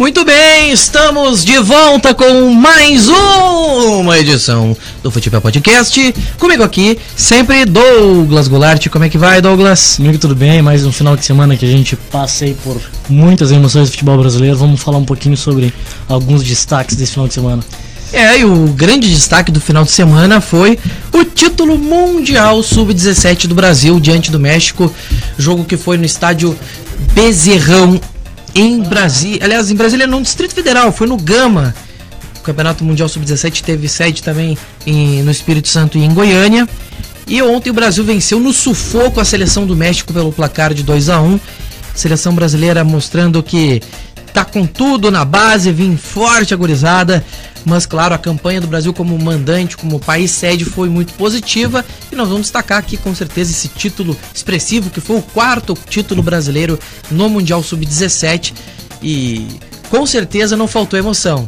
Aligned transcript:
Muito 0.00 0.24
bem, 0.24 0.72
estamos 0.72 1.44
de 1.44 1.58
volta 1.58 2.14
com 2.14 2.50
mais 2.54 3.06
uma 3.06 4.18
edição 4.18 4.74
do 5.02 5.10
Futebol 5.10 5.42
Podcast. 5.42 6.14
Comigo 6.38 6.62
aqui, 6.62 6.98
sempre 7.14 7.66
Douglas 7.66 8.48
Goulart. 8.48 8.88
Como 8.88 9.04
é 9.04 9.10
que 9.10 9.18
vai, 9.18 9.42
Douglas? 9.42 9.96
Comigo 9.96 10.16
tudo 10.16 10.34
bem, 10.34 10.62
mais 10.62 10.86
um 10.86 10.90
final 10.90 11.18
de 11.18 11.26
semana 11.26 11.54
que 11.54 11.66
a 11.66 11.70
gente 11.70 11.96
passei 11.96 12.56
por 12.64 12.80
muitas 13.10 13.52
emoções 13.52 13.88
do 13.88 13.92
futebol 13.92 14.16
brasileiro. 14.16 14.56
Vamos 14.56 14.80
falar 14.80 14.96
um 14.96 15.04
pouquinho 15.04 15.36
sobre 15.36 15.70
alguns 16.08 16.42
destaques 16.42 16.96
desse 16.96 17.12
final 17.12 17.28
de 17.28 17.34
semana. 17.34 17.62
É, 18.10 18.38
e 18.38 18.44
o 18.46 18.68
grande 18.68 19.06
destaque 19.06 19.52
do 19.52 19.60
final 19.60 19.84
de 19.84 19.90
semana 19.90 20.40
foi 20.40 20.78
o 21.12 21.24
título 21.24 21.76
mundial 21.76 22.62
sub-17 22.62 23.46
do 23.46 23.54
Brasil 23.54 24.00
diante 24.00 24.30
do 24.30 24.40
México. 24.40 24.90
Jogo 25.36 25.62
que 25.62 25.76
foi 25.76 25.98
no 25.98 26.06
estádio 26.06 26.58
Bezerrão 27.12 28.00
em 28.54 28.80
Brasília. 28.80 29.44
Aliás, 29.44 29.70
em 29.70 29.74
Brasília, 29.74 30.06
no 30.06 30.20
Distrito 30.22 30.54
Federal, 30.54 30.92
foi 30.92 31.06
no 31.06 31.16
Gama. 31.16 31.74
O 32.38 32.42
Campeonato 32.42 32.84
Mundial 32.84 33.08
Sub-17 33.08 33.62
teve 33.62 33.88
sede 33.88 34.22
também 34.22 34.56
em, 34.86 35.22
no 35.22 35.30
Espírito 35.30 35.68
Santo 35.68 35.98
e 35.98 36.04
em 36.04 36.12
Goiânia. 36.12 36.68
E 37.26 37.40
ontem 37.42 37.70
o 37.70 37.74
Brasil 37.74 38.02
venceu 38.02 38.40
no 38.40 38.52
sufoco 38.52 39.20
a 39.20 39.24
seleção 39.24 39.66
do 39.66 39.76
México 39.76 40.12
pelo 40.12 40.32
placar 40.32 40.74
de 40.74 40.82
2 40.82 41.08
a 41.08 41.20
1 41.20 41.38
Seleção 41.94 42.34
brasileira 42.34 42.82
mostrando 42.82 43.42
que 43.42 43.82
tá 44.32 44.44
com 44.44 44.64
tudo 44.64 45.10
na 45.10 45.24
base, 45.24 45.72
vim 45.72 45.96
forte, 45.96 46.54
agorizada. 46.54 47.24
Mas, 47.64 47.86
claro, 47.86 48.14
a 48.14 48.18
campanha 48.18 48.60
do 48.60 48.66
Brasil 48.66 48.92
como 48.92 49.18
mandante, 49.18 49.76
como 49.76 50.00
país 50.00 50.30
sede, 50.30 50.64
foi 50.64 50.88
muito 50.88 51.12
positiva. 51.14 51.84
E 52.10 52.16
nós 52.16 52.28
vamos 52.28 52.42
destacar 52.42 52.78
aqui, 52.78 52.96
com 52.96 53.14
certeza, 53.14 53.50
esse 53.50 53.68
título 53.68 54.16
expressivo, 54.34 54.90
que 54.90 55.00
foi 55.00 55.16
o 55.16 55.22
quarto 55.22 55.76
título 55.88 56.22
brasileiro 56.22 56.78
no 57.10 57.28
Mundial 57.28 57.62
Sub-17. 57.62 58.54
E 59.02 59.46
com 59.88 60.06
certeza 60.06 60.56
não 60.56 60.66
faltou 60.66 60.98
emoção. 60.98 61.46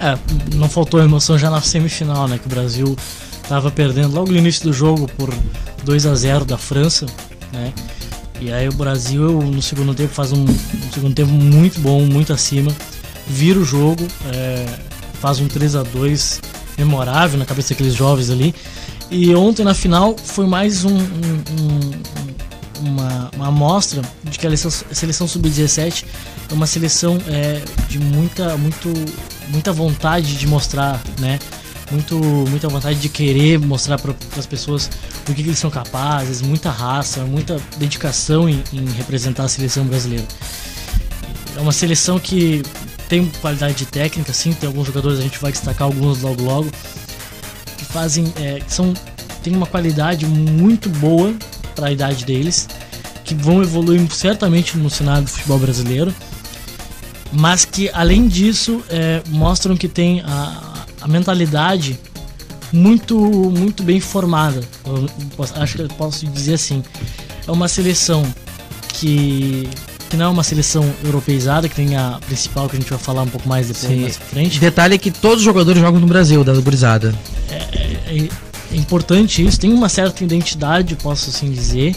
É, 0.00 0.16
não 0.54 0.68
faltou 0.68 1.02
emoção 1.02 1.36
já 1.36 1.50
na 1.50 1.60
semifinal, 1.60 2.28
né? 2.28 2.38
Que 2.38 2.46
o 2.46 2.50
Brasil 2.50 2.96
estava 3.42 3.70
perdendo 3.70 4.14
logo 4.14 4.30
no 4.30 4.38
início 4.38 4.62
do 4.62 4.72
jogo 4.72 5.08
por 5.16 5.32
2 5.84 6.06
a 6.06 6.14
0 6.14 6.44
da 6.44 6.58
França, 6.58 7.06
né? 7.52 7.72
E 8.40 8.52
aí 8.52 8.68
o 8.68 8.72
Brasil 8.72 9.40
no 9.42 9.60
segundo 9.60 9.94
tempo 9.94 10.14
faz 10.14 10.30
um, 10.30 10.44
um 10.44 10.92
segundo 10.92 11.14
tempo 11.14 11.32
muito 11.32 11.80
bom, 11.80 12.02
muito 12.02 12.32
acima, 12.32 12.70
vira 13.26 13.58
o 13.58 13.64
jogo, 13.64 14.06
é, 14.32 14.66
faz 15.20 15.40
um 15.40 15.48
3 15.48 15.76
a 15.76 15.82
2 15.82 16.40
memorável 16.78 17.38
na 17.38 17.44
cabeça 17.44 17.70
daqueles 17.70 17.94
jovens 17.94 18.30
ali. 18.30 18.54
E 19.10 19.34
ontem 19.34 19.64
na 19.64 19.74
final 19.74 20.16
foi 20.16 20.46
mais 20.46 20.84
um, 20.84 20.96
um, 20.96 21.42
um, 21.60 22.88
uma, 22.88 23.30
uma 23.34 23.48
amostra 23.48 24.02
de 24.24 24.38
que 24.38 24.46
a 24.46 24.50
seleção, 24.50 24.70
seleção 24.92 25.26
sub-17 25.26 26.04
é 26.50 26.54
uma 26.54 26.66
seleção 26.66 27.18
é, 27.28 27.62
de 27.88 27.98
muita, 27.98 28.56
muito, 28.56 28.92
muita 29.48 29.72
vontade 29.72 30.36
de 30.36 30.46
mostrar, 30.46 31.02
né? 31.18 31.38
Muito, 31.90 32.16
muita 32.18 32.68
vontade 32.68 33.00
de 33.00 33.08
querer 33.08 33.58
mostrar 33.58 33.98
para 33.98 34.14
as 34.36 34.44
pessoas 34.44 34.90
do 35.24 35.34
que, 35.34 35.42
que, 35.42 35.48
eles 35.48 35.58
são 35.58 35.70
capazes, 35.70 36.42
muita 36.42 36.70
raça, 36.70 37.24
muita 37.24 37.58
dedicação 37.78 38.46
em, 38.46 38.62
em 38.74 38.84
representar 38.90 39.44
a 39.44 39.48
seleção 39.48 39.86
brasileira. 39.86 40.26
É 41.56 41.60
uma 41.60 41.72
seleção 41.72 42.18
que 42.18 42.62
tem 43.08 43.26
qualidade 43.40 43.86
técnica, 43.86 44.32
sim, 44.32 44.52
tem 44.52 44.66
alguns 44.66 44.86
jogadores, 44.86 45.18
a 45.18 45.22
gente 45.22 45.38
vai 45.38 45.50
destacar 45.50 45.86
alguns 45.86 46.20
logo 46.22 46.42
logo, 46.42 46.70
que 47.76 47.84
fazem, 47.84 48.32
é, 48.36 48.60
são, 48.68 48.92
tem 49.42 49.54
uma 49.54 49.66
qualidade 49.66 50.26
muito 50.26 50.88
boa 50.88 51.34
para 51.74 51.88
a 51.88 51.92
idade 51.92 52.24
deles, 52.24 52.68
que 53.24 53.34
vão 53.34 53.62
evoluir 53.62 54.10
certamente 54.10 54.76
no 54.76 54.90
cenário 54.90 55.24
do 55.24 55.30
futebol 55.30 55.58
brasileiro, 55.58 56.14
mas 57.32 57.64
que 57.64 57.90
além 57.90 58.26
disso 58.26 58.82
é, 58.88 59.22
mostram 59.28 59.76
que 59.76 59.88
tem 59.88 60.20
a, 60.20 60.84
a 61.00 61.08
mentalidade 61.08 61.98
muito 62.72 63.16
muito 63.18 63.82
bem 63.82 64.00
formada. 64.00 64.60
Eu 64.84 65.08
acho 65.56 65.76
que 65.76 65.82
eu 65.82 65.88
posso 65.88 66.26
dizer 66.26 66.54
assim. 66.54 66.82
É 67.46 67.50
uma 67.50 67.68
seleção 67.68 68.22
que 68.94 69.68
que 70.08 70.16
não 70.16 70.26
é 70.26 70.28
uma 70.28 70.42
seleção 70.42 70.88
europeizada, 71.04 71.68
que 71.68 71.74
tem 71.74 71.96
a 71.96 72.18
principal 72.26 72.68
que 72.68 72.76
a 72.76 72.80
gente 72.80 72.88
vai 72.88 72.98
falar 72.98 73.22
um 73.22 73.28
pouco 73.28 73.48
mais 73.48 73.68
depois 73.68 73.92
Sim. 73.92 74.00
mais 74.00 74.16
frente. 74.16 74.58
Detalhe 74.58 74.94
é 74.94 74.98
que 74.98 75.10
todos 75.10 75.38
os 75.38 75.44
jogadores 75.44 75.80
jogam 75.80 76.00
no 76.00 76.06
Brasil, 76.06 76.42
da 76.42 76.54
gurizada. 76.54 77.14
É, 77.50 77.54
é, 77.54 78.28
é, 78.72 78.76
importante 78.76 79.44
isso, 79.44 79.60
tem 79.60 79.72
uma 79.72 79.88
certa 79.88 80.24
identidade, 80.24 80.94
posso 80.96 81.30
assim 81.30 81.50
dizer. 81.50 81.94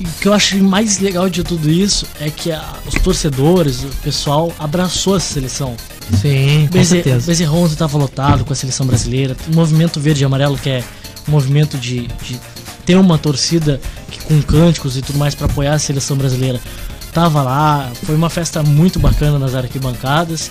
E 0.00 0.04
o 0.04 0.08
que 0.20 0.28
eu 0.28 0.32
acho 0.32 0.56
mais 0.62 0.98
legal 0.98 1.28
de 1.28 1.44
tudo 1.44 1.70
isso 1.70 2.06
é 2.20 2.30
que 2.30 2.50
a, 2.50 2.64
os 2.86 2.94
torcedores, 2.94 3.84
o 3.84 3.88
pessoal 4.02 4.52
abraçou 4.58 5.16
essa 5.16 5.34
seleção. 5.34 5.76
Sim, 6.20 6.66
com 6.66 6.78
Beze, 6.78 6.90
certeza. 6.90 7.26
Bezerrão 7.26 7.66
estava 7.66 7.96
lotado 7.96 8.44
com 8.44 8.52
a 8.52 8.56
seleção 8.56 8.86
brasileira. 8.86 9.36
O 9.50 9.54
movimento 9.54 10.00
verde 10.00 10.22
e 10.22 10.24
amarelo, 10.24 10.58
que 10.58 10.70
é 10.70 10.84
um 11.28 11.30
movimento 11.30 11.76
de, 11.76 12.08
de 12.22 12.40
ter 12.84 12.96
uma 12.96 13.18
torcida 13.18 13.80
que, 14.10 14.20
com 14.24 14.40
cânticos 14.42 14.96
e 14.96 15.02
tudo 15.02 15.18
mais 15.18 15.34
para 15.34 15.46
apoiar 15.46 15.74
a 15.74 15.78
seleção 15.78 16.16
brasileira 16.16 16.60
tava 17.12 17.42
lá, 17.42 17.90
foi 18.04 18.14
uma 18.14 18.30
festa 18.30 18.62
muito 18.62 18.98
bacana 18.98 19.38
nas 19.38 19.54
arquibancadas 19.54 20.50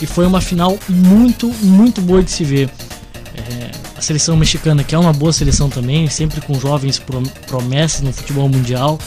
e 0.00 0.06
foi 0.06 0.26
uma 0.26 0.40
final 0.40 0.78
muito, 0.88 1.48
muito 1.62 2.00
boa 2.00 2.22
de 2.22 2.30
se 2.30 2.44
ver. 2.44 2.70
É, 3.34 3.70
a 3.96 4.00
seleção 4.00 4.36
mexicana, 4.36 4.84
que 4.84 4.94
é 4.94 4.98
uma 4.98 5.12
boa 5.12 5.32
seleção 5.32 5.68
também, 5.68 6.08
sempre 6.08 6.40
com 6.40 6.54
jovens 6.58 7.02
promessas 7.46 8.00
no 8.00 8.12
futebol 8.12 8.48
mundial. 8.48 8.98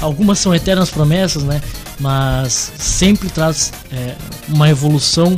Algumas 0.00 0.38
são 0.38 0.54
eternas 0.54 0.90
promessas, 0.90 1.42
né? 1.44 1.60
Mas 1.98 2.72
sempre 2.78 3.28
traz 3.28 3.72
é, 3.92 4.14
uma 4.48 4.68
evolução 4.68 5.36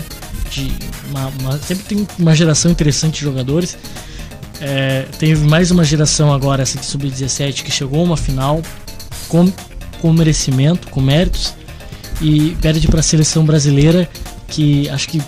de 0.50 0.72
uma, 1.10 1.32
uma, 1.40 1.58
sempre 1.58 1.84
tem 1.84 2.08
uma 2.18 2.34
geração 2.34 2.70
interessante 2.70 3.14
de 3.14 3.20
jogadores. 3.20 3.76
É, 4.60 5.06
teve 5.18 5.46
mais 5.46 5.70
uma 5.70 5.84
geração 5.84 6.32
agora, 6.32 6.62
essa 6.62 6.78
de 6.78 6.86
sub-17, 6.86 7.62
que 7.62 7.70
chegou 7.70 8.00
a 8.00 8.04
uma 8.04 8.16
final 8.16 8.62
com 9.28 9.52
com 10.02 10.12
merecimento, 10.12 10.88
com 10.88 11.00
méritos, 11.00 11.54
e 12.20 12.56
perde 12.60 12.88
para 12.88 12.98
a 13.00 13.02
seleção 13.02 13.44
brasileira, 13.44 14.08
que 14.48 14.88
acho 14.90 15.08
que 15.08 15.22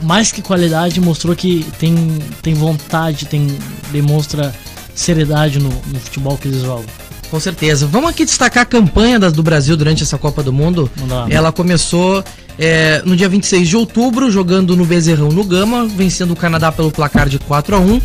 mais 0.00 0.30
que 0.30 0.40
qualidade 0.40 1.00
mostrou 1.00 1.34
que 1.34 1.66
tem, 1.78 1.96
tem 2.40 2.54
vontade, 2.54 3.26
tem 3.26 3.48
demonstra 3.90 4.54
seriedade 4.94 5.58
no, 5.58 5.68
no 5.68 5.98
futebol 5.98 6.38
que 6.38 6.46
eles 6.46 6.62
jogam. 6.62 6.86
Com 7.28 7.40
certeza. 7.40 7.86
Vamos 7.86 8.08
aqui 8.08 8.24
destacar 8.24 8.62
a 8.62 8.66
campanha 8.66 9.18
das, 9.18 9.32
do 9.32 9.42
Brasil 9.42 9.76
durante 9.76 10.02
essa 10.02 10.16
Copa 10.16 10.42
do 10.42 10.52
Mundo. 10.52 10.90
Ela 11.28 11.52
começou 11.52 12.24
é, 12.58 13.02
no 13.04 13.16
dia 13.16 13.28
26 13.28 13.68
de 13.68 13.76
outubro, 13.76 14.30
jogando 14.30 14.76
no 14.76 14.84
Bezerrão 14.84 15.28
no 15.28 15.44
Gama, 15.44 15.86
vencendo 15.86 16.30
o 16.30 16.36
Canadá 16.36 16.72
pelo 16.72 16.90
placar 16.90 17.28
de 17.28 17.38
4 17.38 17.76
a 17.76 17.78
1 17.80 18.00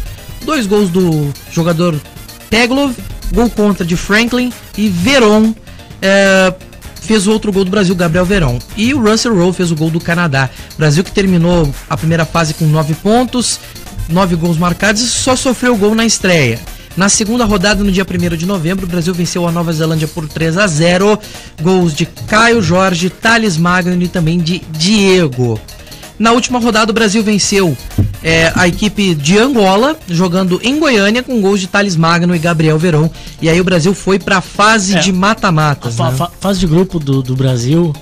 Dois 0.45 0.67
gols 0.67 0.89
do 0.89 1.31
jogador 1.51 1.97
Teglov, 2.49 2.93
gol 3.33 3.49
contra 3.49 3.85
de 3.85 3.95
Franklin 3.95 4.51
e 4.77 4.89
Veron 4.89 5.53
é, 6.03 6.53
fez 7.01 7.25
o 7.25 7.31
outro 7.31 7.51
gol 7.51 7.63
do 7.63 7.71
Brasil, 7.71 7.95
Gabriel 7.95 8.25
Verón. 8.25 8.59
E 8.75 8.93
o 8.93 9.01
Russell 9.01 9.33
Rowe 9.33 9.53
fez 9.53 9.71
o 9.71 9.75
gol 9.75 9.89
do 9.89 10.01
Canadá. 10.01 10.49
Brasil 10.77 11.03
que 11.03 11.11
terminou 11.11 11.73
a 11.89 11.95
primeira 11.95 12.25
fase 12.25 12.53
com 12.53 12.65
nove 12.65 12.93
pontos, 12.95 13.59
nove 14.09 14.35
gols 14.35 14.57
marcados 14.57 15.01
e 15.01 15.07
só 15.07 15.35
sofreu 15.35 15.77
gol 15.77 15.95
na 15.95 16.05
estreia. 16.05 16.59
Na 16.95 17.09
segunda 17.09 17.43
rodada, 17.45 17.83
no 17.83 17.91
dia 17.91 18.05
1 18.05 18.37
de 18.37 18.45
novembro, 18.45 18.85
o 18.85 18.89
Brasil 18.89 19.13
venceu 19.15 19.47
a 19.47 19.51
Nova 19.51 19.73
Zelândia 19.73 20.07
por 20.07 20.27
3 20.27 20.57
a 20.57 20.67
0. 20.67 21.17
Gols 21.59 21.95
de 21.95 22.05
Caio 22.05 22.61
Jorge, 22.61 23.09
Thales 23.09 23.57
Magno 23.57 23.99
e 23.99 24.07
também 24.07 24.37
de 24.37 24.59
Diego. 24.69 25.59
Na 26.23 26.31
última 26.31 26.57
rodada, 26.57 26.89
o 26.89 26.93
Brasil 26.93 27.21
venceu 27.21 27.77
é, 28.23 28.49
a 28.55 28.65
equipe 28.65 29.13
de 29.13 29.37
Angola, 29.37 29.97
jogando 30.07 30.57
em 30.63 30.79
Goiânia, 30.79 31.21
com 31.21 31.41
gols 31.41 31.59
de 31.59 31.67
Thales 31.67 31.97
Magno 31.97 32.33
e 32.33 32.39
Gabriel 32.39 32.79
Verão. 32.79 33.11
E 33.41 33.49
aí 33.49 33.59
o 33.59 33.63
Brasil 33.65 33.93
foi 33.93 34.17
para 34.17 34.37
a 34.37 34.41
fase 34.41 34.95
é, 34.95 34.99
de 34.99 35.11
mata-matas. 35.11 35.99
A 35.99 36.11
né? 36.11 36.15
fa 36.15 36.31
fase 36.39 36.61
de 36.61 36.67
grupo 36.67 36.97
do, 36.97 37.21
do 37.21 37.35
Brasil 37.35 37.93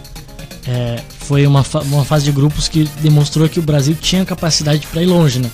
é, 0.68 1.00
foi 1.22 1.47
uma, 1.47 1.64
fa 1.64 1.79
uma 1.79 2.06
fase 2.06 2.26
de 2.26 2.32
grupos 2.32 2.68
que 2.68 2.88
demonstrou 3.02 3.50
que 3.50 3.58
o 3.58 3.64
Brasil 3.64 3.97
tinha 4.00 4.23
capacidade 4.23 4.85
para 4.85 5.02
ir 5.02 5.08
longe, 5.08 5.40
né? 5.40 5.50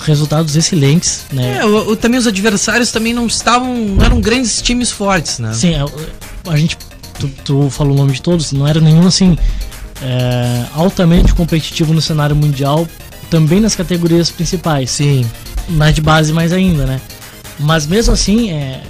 Resultados 0.00 0.56
excelentes, 0.56 1.26
né? 1.32 1.58
É, 1.58 1.64
o, 1.64 1.92
o, 1.92 1.96
também 1.96 2.18
os 2.18 2.26
adversários 2.26 2.90
também 2.90 3.14
não 3.14 3.28
estavam, 3.28 3.72
não 3.72 4.04
eram 4.04 4.20
grandes 4.20 4.60
times 4.60 4.90
fortes, 4.90 5.38
né? 5.38 5.52
Sim, 5.54 5.76
a, 5.76 5.84
é, 5.84 6.50
a 6.50 6.56
gente, 6.56 6.76
tu, 7.16 7.28
tu 7.44 7.70
falou 7.70 7.94
o 7.94 7.96
nome 7.96 8.12
de 8.12 8.22
todos, 8.22 8.50
não 8.50 8.66
era 8.66 8.80
nenhum 8.80 9.06
assim 9.06 9.38
é, 10.02 10.64
altamente 10.74 11.34
competitivo 11.34 11.92
no 11.92 12.02
cenário 12.02 12.36
mundial, 12.36 12.86
também 13.30 13.60
nas 13.60 13.74
categorias 13.74 14.30
principais. 14.30 14.90
Sim. 14.90 15.26
Na 15.70 15.90
de 15.90 16.00
base 16.00 16.32
mais 16.32 16.52
ainda, 16.52 16.86
né? 16.86 17.00
Mas 17.58 17.86
mesmo 17.86 18.12
assim, 18.12 18.50
é, 18.52 18.82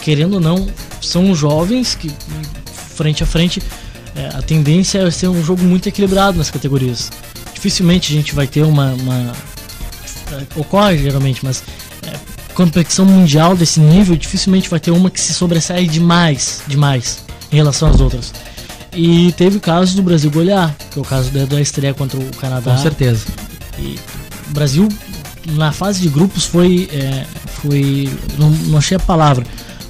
querendo 0.00 0.34
ou 0.34 0.40
não, 0.40 0.68
são 1.00 1.34
jovens 1.34 1.94
que 1.94 2.10
frente 2.94 3.22
a 3.22 3.26
frente 3.26 3.62
é, 4.14 4.28
a 4.28 4.42
tendência 4.42 4.98
é 4.98 5.10
ser 5.10 5.28
um 5.28 5.42
jogo 5.42 5.62
muito 5.62 5.88
equilibrado 5.88 6.38
nas 6.38 6.50
categorias. 6.50 7.10
Dificilmente 7.52 8.12
a 8.12 8.16
gente 8.16 8.34
vai 8.34 8.46
ter 8.46 8.62
uma, 8.62 8.92
uma 8.92 9.32
é, 10.32 10.58
ocorre 10.60 10.98
geralmente, 10.98 11.44
mas 11.44 11.62
é, 12.06 12.16
competição 12.54 13.04
mundial 13.04 13.56
desse 13.56 13.80
nível 13.80 14.16
dificilmente 14.16 14.68
vai 14.68 14.80
ter 14.80 14.90
uma 14.90 15.10
que 15.10 15.20
se 15.20 15.34
sobressai 15.34 15.86
demais, 15.86 16.62
demais 16.66 17.24
em 17.50 17.56
relação 17.56 17.88
às 17.88 18.00
outras. 18.00 18.32
E 18.94 19.32
teve 19.32 19.58
casos 19.58 19.94
do 19.94 20.02
Brasil 20.02 20.30
golear, 20.30 20.74
que 20.90 20.98
é 20.98 21.02
o 21.02 21.04
caso 21.04 21.30
da, 21.30 21.44
da 21.44 21.60
estreia 21.60 21.94
contra 21.94 22.18
o 22.18 22.36
Canadá. 22.36 22.72
Com 22.72 22.82
certeza. 22.82 23.26
E 23.78 23.98
o 24.50 24.52
Brasil, 24.52 24.88
na 25.52 25.72
fase 25.72 26.00
de 26.02 26.08
grupos, 26.08 26.44
foi. 26.44 26.88
É, 26.92 27.24
foi 27.46 28.08
não, 28.38 28.50
não 28.50 28.78
achei 28.78 28.96
a 28.96 29.00
palavra 29.00 29.46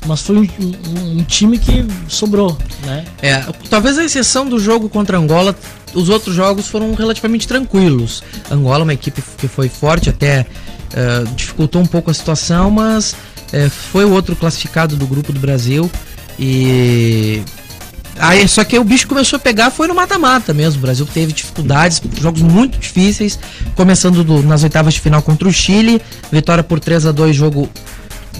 mas 0.06 0.20
foi 0.22 0.36
um, 0.36 0.40
um, 0.40 1.18
um, 1.18 1.24
time 1.24 1.58
que 1.58 1.84
sobrou, 2.08 2.56
né? 2.84 3.04
É, 3.20 3.44
talvez 3.70 3.98
a 3.98 4.04
exceção 4.04 4.48
do 4.48 4.58
jogo 4.58 4.88
contra 4.88 5.16
Angola, 5.16 5.54
os 5.94 6.08
outros 6.08 6.34
jogos 6.34 6.66
foram 6.66 6.94
relativamente 6.94 7.46
tranquilos. 7.46 8.22
Angola 8.50 8.80
é 8.80 8.82
uma 8.82 8.94
equipe 8.94 9.22
que 9.38 9.46
foi 9.46 9.68
forte, 9.68 10.10
até 10.10 10.40
uh, 10.40 11.34
dificultou 11.34 11.80
um 11.80 11.86
pouco 11.86 12.10
a 12.10 12.14
situação, 12.14 12.70
mas 12.70 13.12
uh, 13.12 13.70
foi 13.70 14.04
o 14.04 14.12
outro 14.12 14.34
classificado 14.34 14.96
do 14.96 15.06
grupo 15.06 15.32
do 15.32 15.38
Brasil 15.38 15.90
e 16.38 17.42
Aí, 18.22 18.46
só 18.46 18.62
que 18.62 18.78
o 18.78 18.84
bicho 18.84 19.08
começou 19.08 19.36
a 19.36 19.40
pegar, 19.40 19.68
foi 19.72 19.88
no 19.88 19.96
mata-mata 19.96 20.54
mesmo. 20.54 20.78
O 20.78 20.82
Brasil 20.82 21.04
teve 21.04 21.32
dificuldades, 21.32 22.00
jogos 22.20 22.40
muito 22.40 22.78
difíceis, 22.78 23.36
começando 23.74 24.22
do, 24.22 24.40
nas 24.44 24.62
oitavas 24.62 24.94
de 24.94 25.00
final 25.00 25.20
contra 25.20 25.48
o 25.48 25.52
Chile, 25.52 26.00
vitória 26.30 26.62
por 26.62 26.78
3 26.78 27.06
a 27.06 27.10
2 27.10 27.34
jogo 27.34 27.68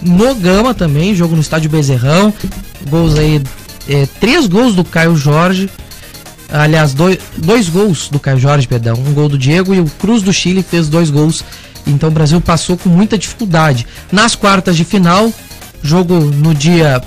no 0.01 0.37
Gama 0.37 0.73
também, 0.73 1.17
jogo 1.17 1.35
no 1.35 1.41
estádio 1.41 1.69
Bezerrão. 1.69 2.33
Gols 2.89 3.19
aí, 3.19 3.43
é, 3.89 4.07
três 4.21 4.47
gols 4.47 4.77
do 4.77 4.85
Caio 4.85 5.17
Jorge. 5.17 5.69
Aliás, 6.49 6.95
dois, 6.95 7.19
dois 7.37 7.69
gols 7.69 8.09
do 8.09 8.21
Caio 8.21 8.39
Jorge, 8.39 8.69
perdão. 8.69 8.95
Um 8.95 9.13
gol 9.13 9.29
do 9.29 9.37
Diego 9.37 9.75
e 9.75 9.81
o 9.81 9.87
Cruz 9.99 10.23
do 10.23 10.33
Chile 10.33 10.63
fez 10.63 10.89
dois 10.89 11.11
gols. 11.11 11.45
Então 11.89 12.09
o 12.09 12.13
Brasil 12.13 12.41
passou 12.41 12.77
com 12.77 12.89
muita 12.89 13.19
dificuldade. 13.19 13.85
Nas 14.13 14.37
quartas 14.37 14.77
de 14.77 14.85
final, 14.85 15.33
jogo 15.83 16.21
no 16.21 16.55
dia 16.55 17.03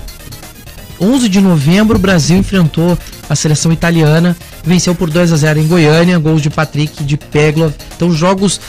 11 1.00 1.28
de 1.28 1.40
novembro, 1.40 1.96
o 1.96 2.00
Brasil 2.00 2.36
enfrentou 2.36 2.98
a 3.28 3.36
seleção 3.36 3.72
italiana, 3.72 4.36
venceu 4.64 4.94
por 4.94 5.10
2 5.10 5.32
a 5.32 5.36
0 5.36 5.60
em 5.60 5.66
Goiânia, 5.66 6.18
gols 6.18 6.42
de 6.42 6.50
Patrick, 6.50 7.04
de 7.04 7.16
Peglo. 7.16 7.72
Então 7.96 8.12
jogos 8.12 8.60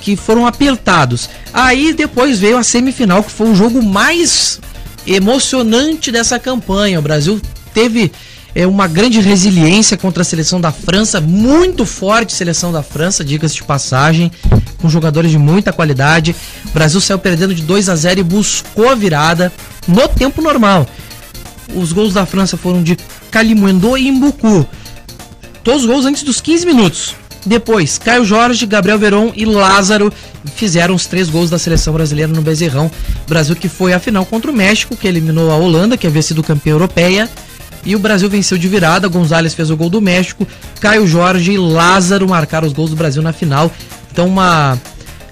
que 0.00 0.16
foram 0.16 0.46
apertados. 0.46 1.30
Aí 1.52 1.92
depois 1.92 2.38
veio 2.38 2.58
a 2.58 2.62
semifinal, 2.62 3.22
que 3.22 3.30
foi 3.30 3.50
o 3.50 3.54
jogo 3.54 3.82
mais 3.82 4.60
emocionante 5.06 6.10
dessa 6.10 6.38
campanha. 6.38 6.98
O 6.98 7.02
Brasil 7.02 7.40
teve 7.72 8.12
é, 8.54 8.66
uma 8.66 8.86
grande 8.86 9.20
resiliência 9.20 9.96
contra 9.96 10.22
a 10.22 10.24
seleção 10.24 10.60
da 10.60 10.72
França, 10.72 11.20
muito 11.20 11.86
forte 11.86 12.32
seleção 12.32 12.72
da 12.72 12.82
França, 12.82 13.24
diga-se 13.24 13.54
de 13.54 13.64
passagem, 13.64 14.30
com 14.78 14.88
jogadores 14.88 15.30
de 15.30 15.38
muita 15.38 15.72
qualidade. 15.72 16.34
O 16.66 16.70
Brasil 16.70 17.00
saiu 17.00 17.18
perdendo 17.18 17.54
de 17.54 17.62
2 17.62 17.88
a 17.88 17.96
0 17.96 18.20
e 18.20 18.24
buscou 18.24 18.90
a 18.90 18.94
virada 18.94 19.52
no 19.86 20.06
tempo 20.08 20.42
normal. 20.42 20.86
Os 21.74 21.92
gols 21.92 22.14
da 22.14 22.26
França 22.26 22.56
foram 22.56 22.82
de 22.82 22.96
Kalimundo 23.30 23.96
e 23.96 24.10
Mbuku. 24.10 24.66
Todos 25.64 25.82
os 25.82 25.88
gols 25.88 26.04
antes 26.04 26.22
dos 26.22 26.40
15 26.40 26.66
minutos. 26.66 27.14
Depois, 27.44 27.98
Caio 27.98 28.24
Jorge, 28.24 28.66
Gabriel 28.66 28.98
Veron 28.98 29.32
e 29.34 29.44
Lázaro 29.44 30.12
fizeram 30.54 30.94
os 30.94 31.06
três 31.06 31.28
gols 31.28 31.50
da 31.50 31.58
seleção 31.58 31.92
brasileira 31.92 32.32
no 32.32 32.40
Bezerrão. 32.40 32.90
Brasil 33.28 33.56
que 33.56 33.68
foi 33.68 33.92
à 33.92 33.98
final 33.98 34.24
contra 34.24 34.50
o 34.50 34.54
México, 34.54 34.96
que 34.96 35.08
eliminou 35.08 35.50
a 35.50 35.56
Holanda, 35.56 35.96
que 35.96 36.06
havia 36.06 36.22
sido 36.22 36.42
campeã 36.42 36.72
europeia. 36.72 37.28
E 37.84 37.96
o 37.96 37.98
Brasil 37.98 38.28
venceu 38.30 38.56
de 38.56 38.68
virada. 38.68 39.08
Gonzalez 39.08 39.54
fez 39.54 39.70
o 39.70 39.76
gol 39.76 39.90
do 39.90 40.00
México. 40.00 40.46
Caio 40.80 41.06
Jorge 41.06 41.52
e 41.52 41.58
Lázaro 41.58 42.28
marcaram 42.28 42.66
os 42.66 42.72
gols 42.72 42.90
do 42.90 42.96
Brasil 42.96 43.22
na 43.22 43.32
final. 43.32 43.72
Então, 44.12 44.26
uma, 44.26 44.78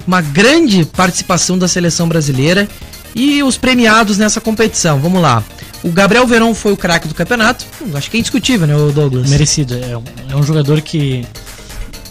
uma 0.04 0.20
grande 0.20 0.84
participação 0.84 1.56
da 1.56 1.68
seleção 1.68 2.08
brasileira. 2.08 2.68
E 3.14 3.42
os 3.42 3.56
premiados 3.56 4.18
nessa 4.18 4.40
competição. 4.40 4.98
Vamos 4.98 5.22
lá. 5.22 5.44
O 5.82 5.90
Gabriel 5.90 6.26
Verão 6.26 6.54
foi 6.54 6.72
o 6.72 6.76
craque 6.76 7.08
do 7.08 7.14
campeonato. 7.14 7.64
Hum, 7.80 7.90
acho 7.94 8.10
que 8.10 8.16
é 8.16 8.20
indiscutível, 8.20 8.66
né, 8.66 8.74
Douglas? 8.92 9.30
Merecido. 9.30 9.74
É 9.74 9.96
um, 9.96 10.04
é 10.30 10.36
um 10.36 10.42
jogador 10.42 10.80
que 10.80 11.24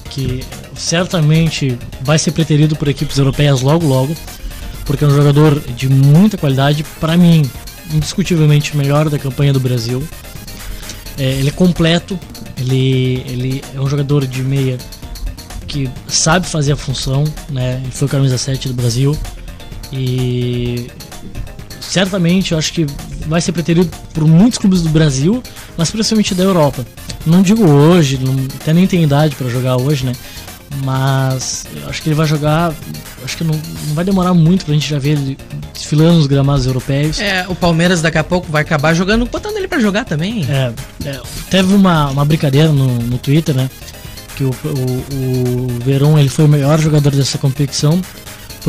que 0.09 0.43
certamente 0.75 1.77
vai 2.01 2.17
ser 2.17 2.31
preterido 2.31 2.75
por 2.75 2.87
equipes 2.87 3.17
europeias 3.17 3.61
logo 3.61 3.85
logo, 3.85 4.15
porque 4.85 5.03
é 5.03 5.07
um 5.07 5.15
jogador 5.15 5.59
de 5.59 5.87
muita 5.87 6.37
qualidade, 6.37 6.83
para 6.99 7.15
mim, 7.15 7.49
indiscutivelmente 7.93 8.75
melhor 8.75 9.09
da 9.09 9.19
campanha 9.19 9.53
do 9.53 9.59
Brasil. 9.59 10.03
É, 11.17 11.23
ele 11.33 11.49
é 11.49 11.51
completo, 11.51 12.19
ele, 12.57 13.23
ele 13.27 13.63
é 13.75 13.79
um 13.79 13.87
jogador 13.87 14.25
de 14.25 14.41
meia 14.41 14.77
que 15.67 15.89
sabe 16.07 16.47
fazer 16.47 16.71
a 16.71 16.75
função, 16.75 17.23
né? 17.49 17.79
Ele 17.83 17.91
foi 17.91 18.07
o 18.07 18.11
camisa 18.11 18.37
7 18.37 18.69
do 18.69 18.73
Brasil 18.73 19.15
e 19.93 20.87
certamente 21.79 22.53
eu 22.53 22.57
acho 22.57 22.73
que 22.73 22.87
vai 23.27 23.41
ser 23.41 23.51
preterido 23.51 23.89
por 24.13 24.25
muitos 24.25 24.57
clubes 24.57 24.81
do 24.81 24.89
Brasil, 24.89 25.41
mas 25.77 25.91
principalmente 25.91 26.33
da 26.33 26.43
Europa. 26.43 26.85
Não 27.25 27.41
digo 27.41 27.67
hoje, 27.69 28.17
não, 28.17 28.35
até 28.55 28.73
nem 28.73 28.87
tem 28.87 29.03
idade 29.03 29.35
para 29.35 29.49
jogar 29.49 29.77
hoje, 29.77 30.05
né? 30.05 30.13
Mas 30.83 31.65
acho 31.87 32.01
que 32.01 32.09
ele 32.09 32.15
vai 32.15 32.27
jogar. 32.27 32.73
Acho 33.23 33.37
que 33.37 33.43
não, 33.43 33.55
não 33.87 33.95
vai 33.95 34.05
demorar 34.05 34.33
muito 34.33 34.65
pra 34.65 34.73
gente 34.73 34.87
já 34.87 34.99
ver 34.99 35.11
ele 35.11 35.37
desfilando 35.73 36.17
nos 36.17 36.27
gramados 36.27 36.65
europeus. 36.65 37.19
É, 37.19 37.45
o 37.49 37.55
Palmeiras 37.55 38.01
daqui 38.01 38.17
a 38.17 38.23
pouco 38.23 38.51
vai 38.51 38.61
acabar 38.61 38.93
jogando, 38.93 39.25
botando 39.25 39.57
ele 39.57 39.67
para 39.67 39.79
jogar 39.79 40.05
também. 40.05 40.45
É, 40.47 40.71
é, 41.05 41.19
teve 41.49 41.73
uma, 41.73 42.09
uma 42.09 42.23
brincadeira 42.23 42.69
no, 42.69 42.87
no 42.99 43.17
Twitter, 43.17 43.55
né? 43.55 43.69
Que 44.35 44.43
o, 44.43 44.51
o, 44.51 45.65
o 45.65 45.79
Verón 45.83 46.17
ele 46.17 46.29
foi 46.29 46.45
o 46.45 46.47
melhor 46.47 46.79
jogador 46.79 47.13
dessa 47.13 47.37
competição 47.37 47.99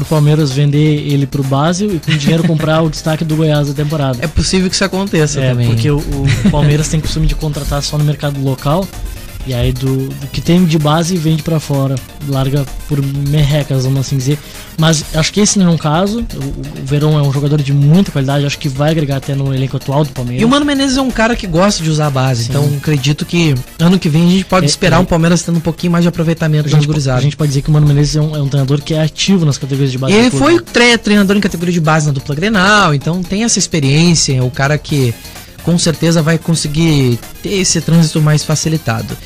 pro 0.01 0.09
Palmeiras 0.09 0.51
vender 0.51 1.07
ele 1.07 1.27
pro 1.27 1.43
Basel 1.43 1.95
e 1.95 1.99
com 1.99 2.17
dinheiro 2.17 2.47
comprar 2.47 2.83
o 2.83 2.89
destaque 2.89 3.25
do 3.25 3.37
Goiás 3.37 3.69
da 3.69 3.75
temporada. 3.75 4.19
É 4.23 4.27
possível 4.27 4.69
que 4.69 4.75
isso 4.75 4.85
aconteça 4.85 5.41
é, 5.41 5.51
também. 5.51 5.69
Porque 5.69 5.91
o, 5.91 5.99
o 5.99 6.51
Palmeiras 6.51 6.89
tem 6.89 7.01
costume 7.01 7.27
de 7.27 7.35
contratar 7.35 7.83
só 7.83 7.99
no 7.99 8.05
mercado 8.05 8.43
local. 8.43 8.87
E 9.47 9.55
aí 9.55 9.73
do, 9.73 10.09
do 10.09 10.27
que 10.29 10.41
tem 10.41 10.65
de 10.65 10.79
base 10.79 11.17
vende 11.17 11.43
para 11.43 11.59
fora, 11.59 11.95
larga 12.29 12.65
por 12.89 13.01
merrecas, 13.29 13.85
vamos 13.85 14.01
assim 14.01 14.17
dizer. 14.17 14.39
Mas 14.79 15.05
acho 15.15 15.33
que 15.33 15.41
esse 15.41 15.59
não 15.59 15.67
é 15.67 15.71
um 15.71 15.79
caso. 15.79 16.21
O, 16.21 16.81
o 16.83 16.85
Verão 16.85 17.19
é 17.19 17.23
um 17.23 17.33
jogador 17.33 17.61
de 17.61 17.73
muita 17.73 18.11
qualidade, 18.11 18.45
acho 18.45 18.59
que 18.59 18.69
vai 18.69 18.91
agregar 18.91 19.17
até 19.17 19.35
no 19.35 19.55
elenco 19.55 19.77
atual 19.77 20.05
do 20.05 20.11
Palmeiras. 20.11 20.43
E 20.43 20.45
o 20.45 20.49
Mano 20.49 20.65
Menezes 20.65 20.97
é 20.97 21.03
um 21.03 21.11
cara 21.11 21.35
que 21.35 21.47
gosta 21.47 21.83
de 21.83 21.91
usar 21.91 22.07
a 22.07 22.11
base, 22.11 22.45
Sim. 22.45 22.51
então 22.51 22.71
acredito 22.77 23.25
que 23.25 23.55
ano 23.79 23.99
que 23.99 24.09
vem 24.09 24.27
a 24.27 24.31
gente 24.31 24.45
pode 24.45 24.67
é, 24.67 24.69
esperar 24.69 24.97
é, 24.97 25.01
um 25.01 25.05
Palmeiras 25.05 25.43
tendo 25.43 25.57
um 25.57 25.61
pouquinho 25.61 25.93
mais 25.93 26.05
de 26.05 26.09
aproveitamento 26.09 26.69
a 26.69 26.71
gente, 26.71 27.11
A 27.11 27.21
gente 27.21 27.37
pode 27.37 27.49
dizer 27.49 27.63
que 27.63 27.69
o 27.69 27.73
Mano 27.73 27.87
Menezes 27.87 28.17
é 28.17 28.21
um, 28.21 28.37
é 28.37 28.43
um 28.43 28.49
treinador 28.49 28.81
que 28.83 28.95
é 28.95 29.03
ativo 29.03 29.45
nas 29.45 29.59
categorias 29.59 29.91
de 29.91 29.99
base. 29.99 30.13
Ele 30.13 30.31
foi 30.31 30.61
tre 30.61 30.97
treinador 30.99 31.37
em 31.37 31.41
categoria 31.41 31.73
de 31.73 31.81
base 31.81 32.07
na 32.07 32.13
dupla 32.13 32.35
Grenal, 32.35 32.95
então 32.95 33.23
tem 33.23 33.45
essa 33.45 33.59
experiência, 33.59 34.37
é 34.37 34.43
o 34.43 34.51
cara 34.51 34.77
que 34.79 35.15
com 35.63 35.79
certeza 35.79 36.23
vai 36.23 36.39
conseguir 36.39 37.19
ter 37.43 37.61
esse 37.61 37.81
trânsito 37.81 38.21
mais 38.21 38.45
facilitado. 38.45 39.17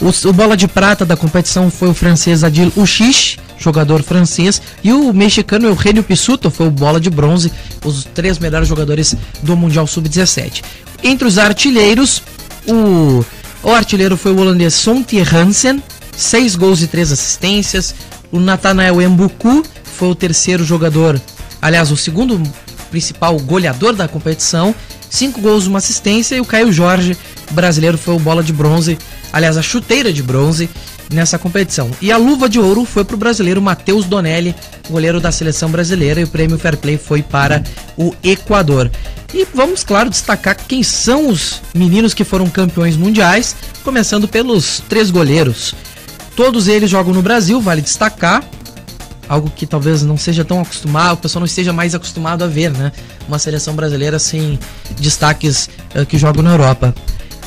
O, 0.00 0.28
o, 0.28 0.32
bola 0.32 0.56
de 0.56 0.66
prata 0.66 1.04
da 1.04 1.16
competição 1.16 1.70
foi 1.70 1.88
o 1.88 1.94
francês 1.94 2.42
Adil 2.42 2.72
Uchish, 2.74 3.38
jogador 3.58 4.02
francês, 4.02 4.60
e 4.82 4.92
o 4.92 5.12
mexicano 5.12 5.66
Eugenio 5.66 6.02
Pisuto 6.02 6.50
foi 6.50 6.68
o 6.68 6.70
bola 6.70 6.98
de 6.98 7.10
bronze, 7.10 7.52
os 7.84 8.04
três 8.04 8.38
melhores 8.38 8.66
jogadores 8.66 9.14
do 9.42 9.54
Mundial 9.54 9.86
Sub-17. 9.86 10.62
Entre 11.04 11.28
os 11.28 11.36
artilheiros, 11.36 12.22
o, 12.66 13.22
o 13.62 13.70
artilheiro 13.70 14.16
foi 14.16 14.32
o 14.32 14.38
holandês 14.38 14.72
Sontier 14.72 15.34
Hansen, 15.34 15.82
seis 16.16 16.56
gols 16.56 16.80
e 16.80 16.86
três 16.86 17.12
assistências. 17.12 17.94
O 18.32 18.40
Nathanael 18.40 19.02
Embuku 19.02 19.62
foi 19.84 20.08
o 20.08 20.14
terceiro 20.14 20.64
jogador, 20.64 21.20
aliás, 21.60 21.90
o 21.90 21.96
segundo 21.96 22.40
principal 22.90 23.38
goleador 23.38 23.94
da 23.94 24.08
competição, 24.08 24.74
cinco 25.10 25.42
gols, 25.42 25.66
uma 25.66 25.78
assistência, 25.78 26.36
e 26.36 26.40
o 26.40 26.44
Caio 26.44 26.72
Jorge, 26.72 27.16
brasileiro, 27.50 27.98
foi 27.98 28.14
o 28.14 28.18
bola 28.18 28.42
de 28.42 28.52
bronze, 28.52 28.96
aliás, 29.32 29.56
a 29.56 29.62
chuteira 29.62 30.12
de 30.12 30.22
bronze 30.22 30.68
nessa 31.12 31.38
competição. 31.38 31.90
E 32.00 32.12
a 32.12 32.16
luva 32.16 32.48
de 32.48 32.58
ouro 32.58 32.84
foi 32.84 33.04
para 33.04 33.14
o 33.16 33.18
brasileiro 33.18 33.60
Matheus 33.60 34.06
Donelli, 34.06 34.54
goleiro 34.88 35.20
da 35.20 35.32
seleção 35.32 35.70
brasileira, 35.70 36.20
e 36.20 36.24
o 36.24 36.28
prêmio 36.28 36.58
Fair 36.58 36.76
Play 36.76 36.96
foi 36.96 37.22
para 37.22 37.62
o 37.96 38.14
Equador. 38.22 38.90
E 39.32 39.46
vamos, 39.54 39.84
claro, 39.84 40.10
destacar 40.10 40.56
quem 40.56 40.82
são 40.82 41.28
os 41.28 41.60
meninos 41.74 42.14
que 42.14 42.24
foram 42.24 42.48
campeões 42.48 42.96
mundiais, 42.96 43.54
começando 43.84 44.26
pelos 44.26 44.82
três 44.88 45.10
goleiros. 45.10 45.74
Todos 46.34 46.68
eles 46.68 46.90
jogam 46.90 47.12
no 47.12 47.22
Brasil, 47.22 47.60
vale 47.60 47.80
destacar 47.80 48.42
algo 49.30 49.48
que 49.48 49.64
talvez 49.64 50.02
não 50.02 50.16
seja 50.16 50.44
tão 50.44 50.60
acostumado, 50.60 51.14
o 51.14 51.16
pessoal 51.18 51.38
não 51.38 51.46
esteja 51.46 51.72
mais 51.72 51.94
acostumado 51.94 52.42
a 52.42 52.48
ver, 52.48 52.72
né? 52.72 52.90
Uma 53.28 53.38
seleção 53.38 53.76
brasileira 53.76 54.18
sem 54.18 54.58
destaques 54.98 55.70
uh, 55.94 56.04
que 56.04 56.18
jogam 56.18 56.42
na 56.42 56.50
Europa. 56.50 56.92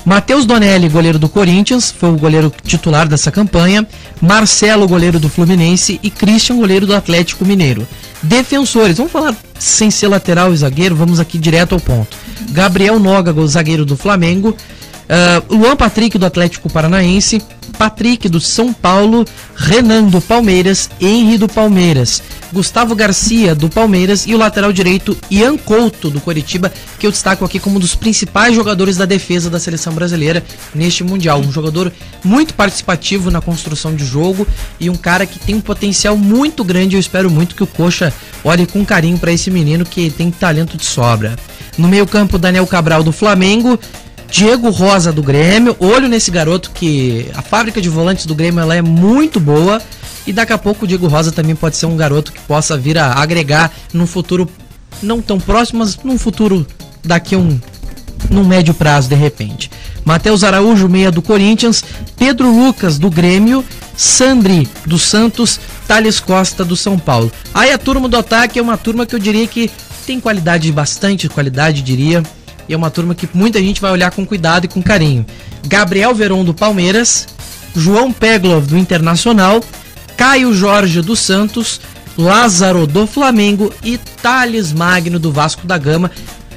Matheus 0.05 0.45
Donelli, 0.45 0.89
goleiro 0.89 1.17
do 1.17 1.29
Corinthians, 1.29 1.89
foi 1.91 2.09
o 2.09 2.17
goleiro 2.17 2.51
titular 2.63 3.07
dessa 3.07 3.31
campanha. 3.31 3.87
Marcelo, 4.21 4.87
goleiro 4.87 5.19
do 5.19 5.29
Fluminense. 5.29 5.99
E 6.03 6.09
Christian, 6.09 6.57
goleiro 6.57 6.85
do 6.85 6.95
Atlético 6.95 7.45
Mineiro. 7.45 7.87
Defensores, 8.21 8.97
vamos 8.97 9.11
falar 9.11 9.35
sem 9.57 9.89
ser 9.89 10.09
lateral 10.09 10.53
e 10.53 10.57
zagueiro, 10.57 10.95
vamos 10.95 11.19
aqui 11.19 11.37
direto 11.37 11.73
ao 11.73 11.79
ponto. 11.79 12.17
Gabriel 12.51 12.99
Noga, 12.99 13.33
zagueiro 13.47 13.85
do 13.85 13.95
Flamengo. 13.95 14.49
Uh, 14.49 15.55
Luan 15.55 15.75
Patrick, 15.75 16.17
do 16.17 16.25
Atlético 16.25 16.69
Paranaense. 16.69 17.41
Patrick 17.73 18.29
do 18.29 18.39
São 18.39 18.71
Paulo, 18.71 19.25
Renan 19.55 20.05
do 20.05 20.21
Palmeiras, 20.21 20.89
Henry 21.01 21.37
do 21.37 21.47
Palmeiras, 21.47 22.21
Gustavo 22.53 22.95
Garcia 22.95 23.55
do 23.55 23.67
Palmeiras 23.67 24.25
e 24.27 24.35
o 24.35 24.37
lateral 24.37 24.71
direito 24.71 25.17
Ian 25.29 25.57
Couto 25.57 26.09
do 26.09 26.21
Coritiba, 26.21 26.71
que 26.99 27.07
eu 27.07 27.11
destaco 27.11 27.43
aqui 27.43 27.59
como 27.59 27.77
um 27.77 27.79
dos 27.79 27.95
principais 27.95 28.55
jogadores 28.55 28.95
da 28.95 29.05
defesa 29.05 29.49
da 29.49 29.59
seleção 29.59 29.93
brasileira 29.93 30.43
neste 30.73 31.03
mundial, 31.03 31.39
um 31.39 31.51
jogador 31.51 31.91
muito 32.23 32.53
participativo 32.53 33.31
na 33.31 33.41
construção 33.41 33.95
de 33.95 34.05
jogo 34.05 34.47
e 34.79 34.89
um 34.89 34.95
cara 34.95 35.25
que 35.25 35.39
tem 35.39 35.55
um 35.55 35.61
potencial 35.61 36.15
muito 36.15 36.63
grande. 36.63 36.95
Eu 36.95 36.99
espero 36.99 37.29
muito 37.29 37.55
que 37.55 37.63
o 37.63 37.67
Coxa 37.67 38.13
olhe 38.43 38.67
com 38.67 38.85
carinho 38.85 39.17
para 39.17 39.31
esse 39.31 39.49
menino 39.49 39.83
que 39.83 40.11
tem 40.11 40.29
talento 40.29 40.77
de 40.77 40.85
sobra. 40.85 41.35
No 41.77 41.87
meio-campo, 41.87 42.37
Daniel 42.37 42.67
Cabral 42.67 43.03
do 43.03 43.11
Flamengo, 43.11 43.79
Diego 44.33 44.71
Rosa 44.71 45.13
do 45.13 45.21
Grêmio. 45.21 45.75
Olho 45.79 46.09
nesse 46.09 46.31
garoto 46.31 46.71
que 46.71 47.29
a 47.35 47.43
fábrica 47.43 47.79
de 47.79 47.87
volantes 47.87 48.25
do 48.25 48.33
Grêmio 48.33 48.61
ela 48.61 48.75
é 48.75 48.81
muito 48.81 49.39
boa. 49.39 49.79
E 50.25 50.33
daqui 50.33 50.51
a 50.51 50.57
pouco 50.57 50.85
o 50.85 50.87
Diego 50.87 51.05
Rosa 51.07 51.31
também 51.31 51.55
pode 51.55 51.77
ser 51.77 51.85
um 51.85 51.95
garoto 51.95 52.33
que 52.33 52.39
possa 52.39 52.75
vir 52.75 52.97
a 52.97 53.13
agregar 53.13 53.71
num 53.93 54.07
futuro 54.07 54.49
não 55.03 55.21
tão 55.21 55.39
próximo, 55.39 55.79
mas 55.79 55.95
num 56.03 56.17
futuro 56.17 56.65
daqui 57.03 57.35
a 57.35 57.37
um 57.37 57.61
num 58.31 58.43
médio 58.43 58.73
prazo 58.73 59.07
de 59.07 59.13
repente. 59.13 59.69
Matheus 60.03 60.43
Araújo, 60.43 60.89
meia 60.89 61.11
do 61.11 61.21
Corinthians, 61.21 61.83
Pedro 62.17 62.49
Lucas 62.49 62.97
do 62.97 63.11
Grêmio, 63.11 63.63
Sandri 63.95 64.67
do 64.83 64.97
Santos, 64.97 65.59
Thales 65.87 66.19
Costa 66.19 66.65
do 66.65 66.75
São 66.75 66.97
Paulo. 66.97 67.31
Aí 67.53 67.71
a 67.71 67.77
turma 67.77 68.09
do 68.09 68.17
ataque 68.17 68.57
é 68.57 68.61
uma 68.63 68.77
turma 68.77 69.05
que 69.05 69.13
eu 69.13 69.19
diria 69.19 69.45
que 69.45 69.69
tem 70.07 70.19
qualidade, 70.19 70.71
bastante 70.71 71.29
qualidade, 71.29 71.83
diria. 71.83 72.23
E 72.67 72.73
é 72.73 72.77
uma 72.77 72.89
turma 72.89 73.13
que 73.13 73.27
muita 73.33 73.59
gente 73.59 73.81
vai 73.81 73.91
olhar 73.91 74.11
com 74.11 74.25
cuidado 74.25 74.65
e 74.65 74.67
com 74.67 74.81
carinho. 74.81 75.25
Gabriel 75.67 76.13
Veron 76.13 76.43
do 76.43 76.53
Palmeiras, 76.53 77.27
João 77.75 78.11
Peglov 78.11 78.67
do 78.67 78.77
Internacional, 78.77 79.61
Caio 80.15 80.53
Jorge 80.53 81.01
do 81.01 81.15
Santos, 81.15 81.81
Lázaro 82.17 82.85
do 82.85 83.07
Flamengo 83.07 83.73
e 83.83 83.97
Thales 83.97 84.71
Magno 84.71 85.19
do 85.19 85.31
Vasco 85.31 85.65
da 85.65 85.77
Gama. 85.77 86.11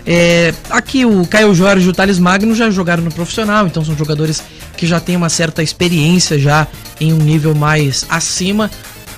É, 0.08 0.54
aqui 0.70 1.04
o 1.04 1.26
Caio 1.26 1.52
Jorge 1.54 1.86
e 1.86 1.90
o 1.90 1.92
Thales 1.92 2.18
Magno 2.18 2.54
já 2.54 2.70
jogaram 2.70 3.02
no 3.02 3.10
profissional, 3.10 3.66
então 3.66 3.84
são 3.84 3.96
jogadores 3.96 4.40
que 4.76 4.86
já 4.86 5.00
têm 5.00 5.16
uma 5.16 5.28
certa 5.28 5.62
experiência 5.62 6.38
já 6.38 6.66
em 7.00 7.12
um 7.12 7.16
nível 7.16 7.54
mais 7.54 8.06
acima. 8.08 8.70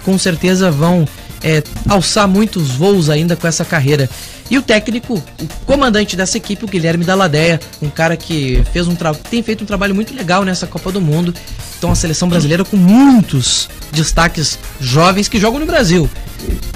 Com 0.04 0.16
certeza 0.16 0.70
vão 0.70 1.06
é, 1.42 1.62
alçar 1.88 2.26
muitos 2.28 2.70
voos 2.70 3.08
ainda 3.10 3.36
com 3.36 3.46
essa 3.46 3.64
carreira. 3.64 4.08
E 4.50 4.56
o 4.56 4.62
técnico, 4.62 5.14
o 5.14 5.46
comandante 5.66 6.16
dessa 6.16 6.38
equipe, 6.38 6.64
o 6.64 6.68
Guilherme 6.68 7.04
Daladeia, 7.04 7.60
um 7.82 7.90
cara 7.90 8.16
que 8.16 8.62
fez 8.72 8.88
um 8.88 8.96
tem 9.30 9.42
feito 9.42 9.62
um 9.62 9.66
trabalho 9.66 9.94
muito 9.94 10.14
legal 10.14 10.44
nessa 10.44 10.66
Copa 10.66 10.90
do 10.90 11.00
Mundo. 11.00 11.34
Então 11.76 11.90
a 11.90 11.94
seleção 11.94 12.28
brasileira 12.28 12.64
com 12.64 12.76
muitos 12.76 13.68
destaques 13.92 14.58
jovens 14.80 15.28
que 15.28 15.38
jogam 15.38 15.60
no 15.60 15.66
Brasil. 15.66 16.08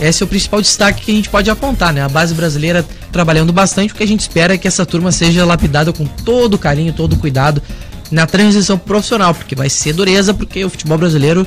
Esse 0.00 0.22
é 0.22 0.26
o 0.26 0.28
principal 0.28 0.60
destaque 0.60 1.02
que 1.02 1.10
a 1.10 1.14
gente 1.14 1.30
pode 1.30 1.50
apontar, 1.50 1.92
né? 1.92 2.02
A 2.02 2.08
base 2.08 2.34
brasileira 2.34 2.84
trabalhando 3.10 3.52
bastante, 3.52 3.92
o 3.92 3.96
que 3.96 4.02
a 4.02 4.06
gente 4.06 4.20
espera 4.20 4.54
é 4.54 4.58
que 4.58 4.68
essa 4.68 4.84
turma 4.84 5.10
seja 5.10 5.44
lapidada 5.44 5.92
com 5.92 6.04
todo 6.04 6.58
carinho, 6.58 6.92
todo 6.92 7.16
cuidado 7.16 7.62
na 8.10 8.26
transição 8.26 8.76
profissional, 8.76 9.34
porque 9.34 9.54
vai 9.54 9.70
ser 9.70 9.94
dureza, 9.94 10.34
porque 10.34 10.64
o 10.64 10.70
futebol 10.70 10.98
brasileiro 10.98 11.46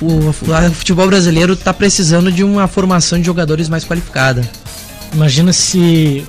o, 0.00 0.32
futebol 0.72 1.06
brasileiro 1.06 1.54
está 1.54 1.72
precisando 1.72 2.30
de 2.30 2.44
uma 2.44 2.68
formação 2.68 3.18
de 3.18 3.26
jogadores 3.26 3.68
mais 3.68 3.84
qualificada. 3.84 4.48
Imagina 5.12 5.52
se. 5.52 6.24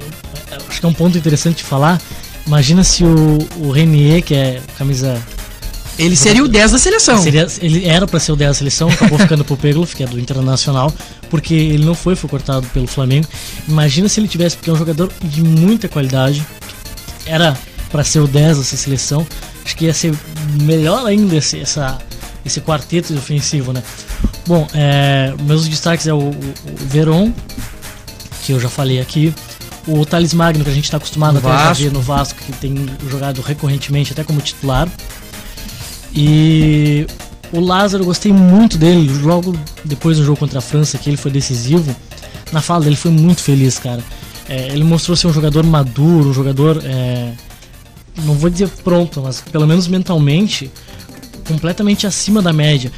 Acho 0.68 0.80
que 0.80 0.86
é 0.86 0.90
um 0.90 0.94
ponto 0.94 1.18
interessante 1.18 1.58
de 1.58 1.64
falar. 1.64 2.02
Imagina 2.48 2.84
se 2.84 3.04
o, 3.04 3.38
o 3.58 3.72
Renier, 3.72 4.24
que 4.24 4.34
é 4.34 4.62
camisa. 4.78 5.22
Ele 5.98 6.16
seria 6.16 6.44
o 6.44 6.48
10 6.48 6.72
da 6.72 6.80
seleção. 6.80 7.22
Seria, 7.22 7.46
ele 7.62 7.86
era 7.86 8.08
para 8.08 8.20
ser 8.20 8.32
o 8.32 8.36
10 8.36 8.50
da 8.50 8.54
seleção, 8.54 8.90
acabou 8.90 9.20
ficando 9.20 9.44
pro 9.44 9.58
Pegloff, 9.58 9.96
que 9.96 10.02
é 10.02 10.08
do 10.08 10.18
Internacional, 10.18 10.94
porque 11.30 11.54
ele 11.54 11.84
não 11.84 11.94
foi, 11.94 12.16
foi 12.16 12.30
cortado 12.30 12.66
pelo 12.68 12.88
Flamengo. 12.88 13.28
Imagina 13.68 14.08
se 14.08 14.20
ele 14.20 14.28
tivesse, 14.28 14.56
porque 14.56 14.70
é 14.70 14.74
um 14.74 14.78
jogador 14.78 15.12
de 15.22 15.44
muita 15.44 15.90
qualidade, 15.90 16.46
era 17.26 17.56
para 17.92 18.04
ser 18.04 18.20
o 18.20 18.28
10 18.28 18.60
dessa 18.60 18.78
seleção. 18.78 19.28
Acho 19.66 19.76
que 19.76 19.86
ia 19.86 19.94
ser 19.94 20.16
melhor 20.62 21.06
ainda 21.06 21.36
essa, 21.36 21.98
esse 22.50 22.62
quarteto 22.62 23.14
ofensivo, 23.14 23.72
né? 23.72 23.82
Bom, 24.46 24.68
é, 24.74 25.34
meus 25.42 25.68
destaques 25.68 26.08
é 26.08 26.14
o, 26.14 26.18
o, 26.18 26.30
o 26.30 26.76
Veron, 26.88 27.32
que 28.44 28.52
eu 28.52 28.60
já 28.60 28.70
falei 28.70 29.00
aqui. 29.00 29.34
O 29.88 30.06
Thales 30.06 30.34
Magno, 30.34 30.64
que 30.64 30.70
a 30.70 30.74
gente 30.74 30.86
está 30.86 30.98
acostumado 30.98 31.40
no 31.40 31.48
até 31.48 31.64
a 31.64 31.74
ver 31.74 31.92
no 31.92 32.02
Vasco, 32.02 32.40
que 32.40 32.52
tem 32.54 32.76
jogado 33.08 33.42
recorrentemente 33.42 34.12
até 34.12 34.24
como 34.24 34.42
titular. 34.42 34.90
E 36.14 37.08
o 37.52 37.60
Lázaro, 37.60 38.04
eu 38.04 38.08
gostei 38.08 38.32
muito 38.32 38.78
dele. 38.78 39.12
Logo 39.22 39.56
depois 39.86 40.18
do 40.18 40.26
jogo 40.26 40.38
contra 40.38 40.60
a 40.60 40.62
França, 40.62 40.98
que 40.98 41.10
ele 41.10 41.18
foi 41.18 41.32
decisivo. 41.32 41.96
Na 42.52 42.62
fala 42.62 42.84
dele, 42.84 42.96
foi 42.96 43.12
muito 43.12 43.42
feliz, 43.42 43.80
cara. 43.80 44.04
É, 44.48 44.68
ele 44.68 44.84
mostrou 44.84 45.16
ser 45.16 45.28
um 45.28 45.34
jogador 45.34 45.64
maduro, 45.64 46.30
um 46.30 46.34
jogador. 46.34 46.82
É, 46.84 47.32
não 48.24 48.34
vou 48.34 48.50
dizer 48.50 48.68
pronto, 48.84 49.22
mas 49.22 49.42
pelo 49.42 49.66
menos 49.66 49.88
mentalmente 49.88 50.70
completamente 51.50 52.06
acima 52.06 52.42
da 52.42 52.54
média. 52.54 52.92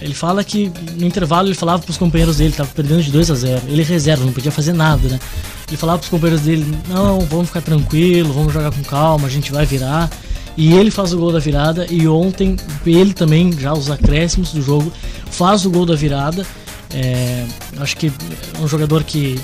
É, 0.00 0.04
ele 0.04 0.14
fala 0.14 0.44
que 0.44 0.72
no 0.96 1.04
intervalo 1.04 1.48
ele 1.48 1.54
falava 1.54 1.82
para 1.82 1.90
os 1.90 1.98
companheiros 1.98 2.36
dele, 2.36 2.50
estava 2.50 2.70
perdendo 2.70 3.02
de 3.02 3.10
2 3.10 3.30
a 3.30 3.34
0. 3.34 3.62
Ele 3.66 3.82
reserva, 3.82 4.24
não 4.24 4.32
podia 4.32 4.52
fazer 4.52 4.72
nada, 4.72 5.08
né? 5.08 5.18
Ele 5.66 5.76
falava 5.76 5.98
para 5.98 6.04
os 6.04 6.10
companheiros 6.10 6.44
dele: 6.44 6.78
"Não, 6.88 7.20
vamos 7.20 7.48
ficar 7.48 7.60
tranquilo, 7.60 8.32
vamos 8.32 8.52
jogar 8.52 8.70
com 8.70 8.82
calma, 8.84 9.26
a 9.26 9.30
gente 9.30 9.52
vai 9.52 9.66
virar". 9.66 10.08
E 10.56 10.72
ele 10.72 10.90
faz 10.90 11.12
o 11.12 11.18
gol 11.18 11.30
da 11.30 11.38
virada 11.38 11.86
e 11.88 12.08
ontem 12.08 12.56
ele 12.84 13.12
também 13.12 13.52
já 13.52 13.72
os 13.72 13.90
acréscimos 13.90 14.52
do 14.52 14.60
jogo 14.60 14.92
faz 15.30 15.64
o 15.64 15.70
gol 15.70 15.84
da 15.84 15.94
virada. 15.94 16.46
É, 16.92 17.44
acho 17.78 17.96
que 17.96 18.08
é 18.08 18.60
um 18.60 18.66
jogador 18.66 19.04
que 19.04 19.38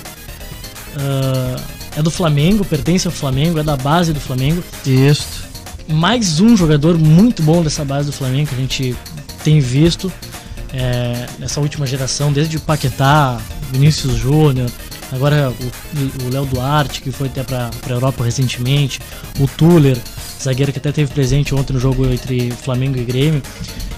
uh, 0.97 1.61
é 1.95 2.01
do 2.01 2.11
Flamengo, 2.11 2.65
pertence 2.65 3.07
ao 3.07 3.13
Flamengo, 3.13 3.59
é 3.59 3.63
da 3.63 3.77
base 3.77 4.11
do 4.11 4.19
Flamengo. 4.19 4.61
Isso 4.85 5.44
mais 5.87 6.39
um 6.39 6.55
jogador 6.57 6.97
muito 6.97 7.43
bom 7.43 7.61
dessa 7.61 7.85
base 7.85 8.07
do 8.07 8.13
Flamengo 8.13 8.49
que 8.49 8.55
a 8.55 8.57
gente 8.57 8.95
tem 9.43 9.59
visto 9.59 10.11
é, 10.73 11.27
nessa 11.39 11.61
última 11.61 11.85
geração, 11.85 12.33
desde 12.33 12.57
o 12.57 12.59
Paquetá, 12.59 13.39
Vinícius 13.71 14.15
Júnior, 14.15 14.69
agora 15.11 15.53
o 16.23 16.29
Léo 16.29 16.45
Duarte, 16.45 17.01
que 17.01 17.11
foi 17.11 17.27
até 17.27 17.43
para 17.43 17.69
a 17.87 17.89
Europa 17.89 18.23
recentemente, 18.23 18.99
o 19.39 19.47
Tuller, 19.47 19.97
zagueiro 20.41 20.71
que 20.73 20.79
até 20.79 20.91
teve 20.91 21.13
presente 21.13 21.55
ontem 21.55 21.73
no 21.73 21.79
jogo 21.79 22.05
entre 22.05 22.51
Flamengo 22.51 22.97
e 22.97 23.03
Grêmio. 23.03 23.41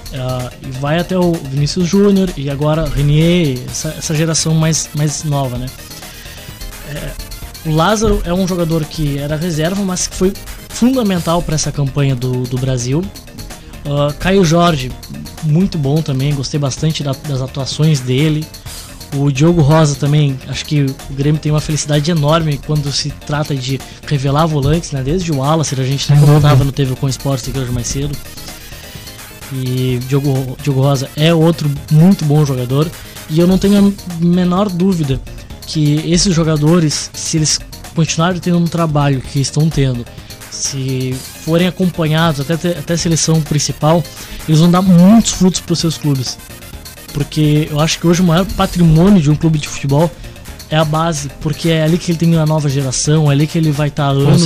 Uh, 0.07 0.67
e 0.67 0.71
vai 0.79 0.99
até 0.99 1.17
o 1.17 1.33
Vinícius 1.33 1.89
Júnior 1.89 2.29
e 2.37 2.49
agora 2.49 2.87
Renier, 2.87 3.59
essa, 3.69 3.89
essa, 3.89 4.15
geração 4.15 4.53
mais, 4.53 4.89
mais 4.95 5.25
nova, 5.25 5.57
né? 5.57 5.65
É, 6.89 7.11
o 7.69 7.75
Lázaro 7.75 8.21
é 8.23 8.33
um 8.33 8.47
jogador 8.47 8.85
que 8.85 9.17
era 9.17 9.35
reserva, 9.35 9.83
mas 9.83 10.07
que 10.07 10.15
foi 10.15 10.33
fundamental 10.77 11.41
para 11.41 11.55
essa 11.55 11.71
campanha 11.71 12.15
do, 12.15 12.43
do 12.43 12.57
Brasil. 12.57 12.99
Uh, 12.99 14.13
Caio 14.19 14.45
Jorge, 14.45 14.91
muito 15.43 15.77
bom 15.77 16.01
também, 16.01 16.35
gostei 16.35 16.59
bastante 16.59 17.03
da, 17.03 17.13
das 17.27 17.41
atuações 17.41 17.99
dele. 17.99 18.45
O 19.15 19.31
Diogo 19.31 19.61
Rosa 19.61 19.95
também, 19.95 20.37
acho 20.47 20.65
que 20.65 20.81
o 20.81 21.13
Grêmio 21.13 21.39
tem 21.41 21.51
uma 21.51 21.61
felicidade 21.61 22.11
enorme 22.11 22.59
quando 22.67 22.91
se 22.91 23.09
trata 23.25 23.55
de 23.55 23.79
revelar 24.05 24.45
volantes, 24.45 24.91
né? 24.91 25.01
Desde 25.01 25.31
o 25.31 25.37
Wallace, 25.37 25.73
a 25.79 25.83
gente 25.83 26.07
comentava 26.19 26.63
no 26.63 26.71
TV 26.71 26.95
com 26.95 27.07
Esportes 27.07 27.47
aqui 27.47 27.57
hoje 27.57 27.71
mais 27.71 27.87
cedo. 27.87 28.15
E 29.53 29.99
Diogo, 30.07 30.57
Diogo 30.61 30.81
Rosa 30.81 31.09
é 31.15 31.33
outro 31.33 31.71
muito 31.89 32.25
bom 32.25 32.45
jogador. 32.45 32.91
E 33.29 33.39
eu 33.39 33.47
não 33.47 33.57
tenho 33.57 33.79
a 33.79 34.23
menor 34.23 34.69
dúvida 34.69 35.19
que 35.65 36.11
esses 36.11 36.35
jogadores, 36.35 37.09
se 37.13 37.37
eles 37.37 37.59
continuarem 37.95 38.39
tendo 38.39 38.57
um 38.57 38.65
trabalho 38.65 39.21
que 39.21 39.39
estão 39.39 39.69
tendo, 39.69 40.05
se 40.51 41.15
forem 41.43 41.67
acompanhados 41.67 42.49
até, 42.49 42.69
até 42.69 42.93
a 42.93 42.97
seleção 42.97 43.41
principal, 43.41 44.03
eles 44.47 44.59
vão 44.59 44.69
dar 44.69 44.81
muitos 44.81 45.31
frutos 45.31 45.61
para 45.61 45.73
os 45.73 45.79
seus 45.79 45.97
clubes. 45.97 46.37
Porque 47.13 47.67
eu 47.71 47.79
acho 47.79 47.99
que 47.99 48.07
hoje 48.07 48.21
o 48.21 48.25
maior 48.25 48.45
patrimônio 48.45 49.21
de 49.21 49.31
um 49.31 49.35
clube 49.35 49.57
de 49.57 49.67
futebol 49.67 50.11
é 50.69 50.75
a 50.75 50.83
base, 50.83 51.29
porque 51.41 51.69
é 51.69 51.83
ali 51.83 51.97
que 51.97 52.11
ele 52.11 52.17
tem 52.17 52.37
a 52.37 52.45
nova 52.45 52.67
geração, 52.69 53.31
é 53.31 53.33
ali 53.33 53.47
que 53.47 53.57
ele 53.57 53.71
vai 53.71 53.87
estar 53.87 54.07
tá 54.07 54.11
anos 54.11 54.43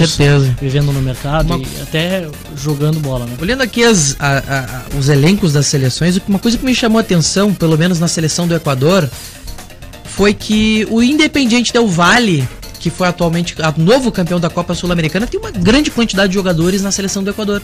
vivendo 0.60 0.91
no 0.91 1.01
mercado 1.01 1.55
uma... 1.55 1.58
e 1.58 1.81
até 1.81 2.27
jogando 2.55 3.00
bola. 3.00 3.25
Né? 3.25 3.36
Olhando 3.41 3.62
aqui 3.62 3.84
as, 3.84 4.15
a, 4.20 4.38
a, 4.38 4.98
os 4.98 5.10
elencos 5.10 5.53
das 5.53 5.65
seleções, 5.65 6.20
uma 6.27 6.39
coisa 6.39 6.58
que 6.58 6.65
me 6.65 6.75
chamou 6.75 7.00
a 7.00 7.01
atenção, 7.01 7.53
pelo 7.53 7.77
menos 7.77 8.00
na 8.00 8.08
seleção 8.08 8.48
do 8.48 8.55
Equador, 8.55 9.10
foi 10.05 10.34
que 10.34 10.88
o 10.91 11.01
Independiente 11.01 11.74
Del 11.74 11.88
Valle 11.88 12.48
que 12.81 12.89
foi 12.89 13.07
atualmente 13.07 13.55
o 13.77 13.81
novo 13.81 14.11
campeão 14.11 14.39
da 14.39 14.50
Copa 14.50 14.73
Sul-Americana, 14.73 15.27
tem 15.27 15.39
uma 15.39 15.51
grande 15.51 15.91
quantidade 15.91 16.29
de 16.29 16.33
jogadores 16.33 16.81
na 16.81 16.91
seleção 16.91 17.23
do 17.23 17.29
Equador. 17.29 17.61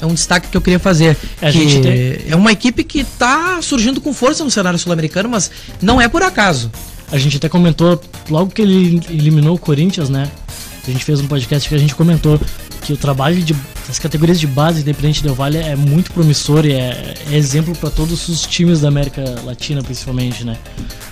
É 0.00 0.06
um 0.06 0.14
destaque 0.14 0.48
que 0.48 0.56
eu 0.56 0.62
queria 0.62 0.78
fazer. 0.78 1.16
É, 1.42 1.50
que 1.50 1.80
tem... 1.80 2.32
É 2.32 2.36
uma 2.36 2.52
equipe 2.52 2.84
que 2.84 3.00
está 3.00 3.60
surgindo 3.60 4.00
com 4.00 4.14
força 4.14 4.44
no 4.44 4.50
cenário 4.50 4.78
sul-americano, 4.78 5.28
mas 5.28 5.50
não 5.82 6.00
é 6.00 6.08
por 6.08 6.22
acaso. 6.22 6.70
A 7.10 7.18
gente 7.18 7.36
até 7.36 7.48
comentou, 7.48 8.00
logo 8.30 8.52
que 8.52 8.62
ele 8.62 9.02
eliminou 9.10 9.56
o 9.56 9.58
Corinthians, 9.58 10.08
né? 10.08 10.30
A 10.86 10.90
gente 10.90 11.04
fez 11.04 11.20
um 11.20 11.26
podcast 11.26 11.68
que 11.68 11.74
a 11.74 11.78
gente 11.78 11.94
comentou 11.94 12.40
que 12.82 12.92
o 12.92 12.96
trabalho 12.96 13.42
de 13.42 13.54
as 13.90 13.98
categorias 13.98 14.38
de 14.38 14.46
base, 14.46 14.82
independente 14.82 15.20
do 15.20 15.34
Vale, 15.34 15.58
é 15.58 15.74
muito 15.74 16.12
promissor 16.12 16.64
e 16.64 16.72
é, 16.72 17.14
é 17.28 17.36
exemplo 17.36 17.74
para 17.74 17.90
todos 17.90 18.28
os 18.28 18.42
times 18.42 18.80
da 18.80 18.88
América 18.88 19.24
Latina, 19.44 19.82
principalmente, 19.82 20.44
né? 20.44 20.56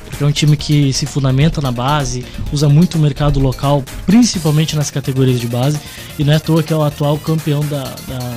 Porque 0.05 0.23
é 0.23 0.27
um 0.27 0.31
time 0.31 0.57
que 0.57 0.93
se 0.93 1.05
fundamenta 1.05 1.61
na 1.61 1.73
base, 1.73 2.25
usa 2.53 2.69
muito 2.69 2.97
o 2.97 3.01
mercado 3.01 3.41
local, 3.41 3.83
principalmente 4.07 4.77
nas 4.77 4.93
categorias 4.93 5.41
de 5.41 5.49
base, 5.49 5.81
e 6.17 6.23
não 6.23 6.33
é 6.33 6.37
à 6.37 6.41
toa 6.41 6.63
que 6.63 6.73
é 6.73 6.77
o 6.77 6.83
atual 6.85 7.19
campeão 7.19 7.67
da, 7.67 7.83
da, 7.83 8.37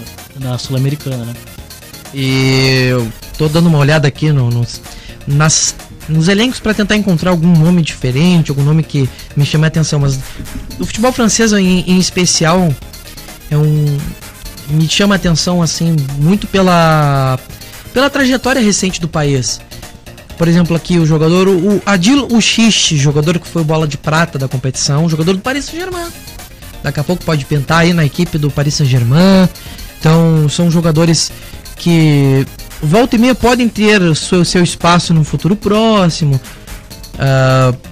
da 0.49 0.57
Sul-Americana, 0.57 1.23
né? 1.23 1.33
E 2.11 2.87
eu 2.89 3.07
tô 3.37 3.47
dando 3.47 3.67
uma 3.67 3.77
olhada 3.77 4.07
aqui 4.07 4.31
no, 4.31 4.49
nos, 4.49 4.81
nas, 5.27 5.75
nos 6.09 6.27
elencos 6.27 6.59
para 6.59 6.73
tentar 6.73 6.95
encontrar 6.95 7.29
algum 7.29 7.47
nome 7.47 7.83
diferente, 7.83 8.49
algum 8.49 8.63
nome 8.63 8.81
que 8.81 9.07
me 9.35 9.45
chame 9.45 9.65
a 9.65 9.67
atenção, 9.67 9.99
mas 9.99 10.19
o 10.79 10.85
futebol 10.85 11.11
francês 11.11 11.53
em, 11.53 11.81
em 11.81 11.99
especial 11.99 12.73
é 13.51 13.57
um 13.57 13.97
me 14.69 14.87
chama 14.87 15.15
a 15.15 15.17
atenção 15.17 15.61
assim 15.61 15.95
muito 16.17 16.47
pela 16.47 17.37
pela 17.93 18.09
trajetória 18.09 18.61
recente 18.61 19.01
do 19.01 19.07
país. 19.07 19.59
Por 20.37 20.47
exemplo, 20.47 20.75
aqui 20.75 20.97
o 20.97 21.05
jogador 21.05 21.47
o 21.47 21.81
Adil 21.85 22.27
Uchiche, 22.31 22.97
jogador 22.97 23.37
que 23.37 23.47
foi 23.47 23.63
bola 23.63 23.87
de 23.87 23.97
prata 23.97 24.39
da 24.39 24.47
competição, 24.47 25.07
jogador 25.07 25.33
do 25.33 25.39
Paris 25.39 25.65
Saint-Germain. 25.65 26.09
Daqui 26.81 26.99
a 26.99 27.03
pouco 27.03 27.23
pode 27.23 27.45
pintar 27.45 27.79
aí 27.79 27.93
na 27.93 28.03
equipe 28.03 28.37
do 28.37 28.49
Paris 28.49 28.75
Saint-Germain. 28.75 29.47
Então, 29.99 30.49
são 30.49 30.71
jogadores 30.71 31.31
que 31.75 32.45
volta 32.81 33.15
e 33.15 33.19
meia 33.19 33.35
podem 33.35 33.69
ter 33.69 34.15
seu, 34.15 34.43
seu 34.43 34.63
espaço 34.63 35.13
no 35.13 35.23
futuro 35.23 35.55
próximo. 35.55 36.41
Uh, 37.15 37.90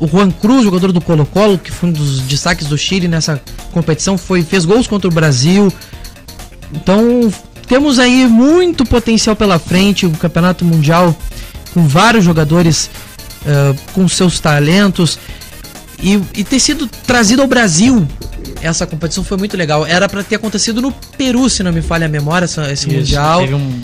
o 0.00 0.08
Juan 0.08 0.30
Cruz, 0.30 0.64
jogador 0.64 0.90
do 0.90 1.00
Colo-Colo, 1.00 1.58
que 1.58 1.70
foi 1.70 1.90
um 1.90 1.92
dos 1.92 2.20
destaques 2.22 2.66
do 2.66 2.76
Chile 2.76 3.06
nessa 3.06 3.40
competição, 3.70 4.16
foi 4.16 4.42
fez 4.42 4.64
gols 4.64 4.86
contra 4.86 5.06
o 5.08 5.12
Brasil. 5.12 5.72
Então, 6.72 7.30
temos 7.68 7.98
aí 7.98 8.26
muito 8.26 8.84
potencial 8.84 9.36
pela 9.36 9.58
frente, 9.58 10.06
o 10.06 10.10
Campeonato 10.12 10.64
Mundial 10.64 11.14
com 11.74 11.86
vários 11.86 12.24
jogadores 12.24 12.90
uh, 13.42 13.78
com 13.92 14.08
seus 14.08 14.40
talentos 14.40 15.18
e, 16.02 16.20
e 16.34 16.42
ter 16.42 16.58
sido 16.58 16.88
trazido 17.06 17.42
ao 17.42 17.46
Brasil 17.46 18.08
essa 18.62 18.86
competição 18.86 19.24
foi 19.24 19.36
muito 19.36 19.56
legal. 19.56 19.86
Era 19.86 20.08
para 20.08 20.22
ter 20.22 20.36
acontecido 20.36 20.82
no 20.82 20.92
Peru, 20.92 21.48
se 21.48 21.62
não 21.62 21.72
me 21.72 21.82
falha 21.82 22.06
a 22.06 22.08
memória, 22.08 22.44
esse 22.44 22.60
Isso, 22.72 22.90
mundial. 22.90 23.42
Um... 23.44 23.80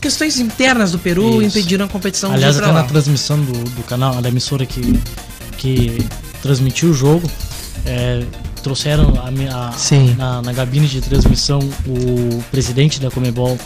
Questões 0.00 0.38
internas 0.38 0.92
do 0.92 0.98
Peru 0.98 1.42
Isso. 1.42 1.58
impediram 1.58 1.86
a 1.86 1.88
competição. 1.88 2.32
Aliás, 2.32 2.58
até 2.58 2.70
na 2.70 2.84
transmissão 2.84 3.40
do, 3.40 3.52
do 3.52 3.82
canal, 3.84 4.20
da 4.22 4.28
emissora 4.28 4.64
que, 4.64 5.00
que 5.56 6.06
transmitiu 6.40 6.90
o 6.90 6.94
jogo, 6.94 7.28
é, 7.84 8.22
trouxeram 8.62 9.14
a, 9.16 9.28
a, 9.28 10.16
na, 10.16 10.42
na 10.42 10.52
gabine 10.52 10.86
de 10.86 11.00
transmissão 11.00 11.58
o 11.86 12.42
presidente 12.50 13.00
da 13.00 13.10
Comebol 13.10 13.58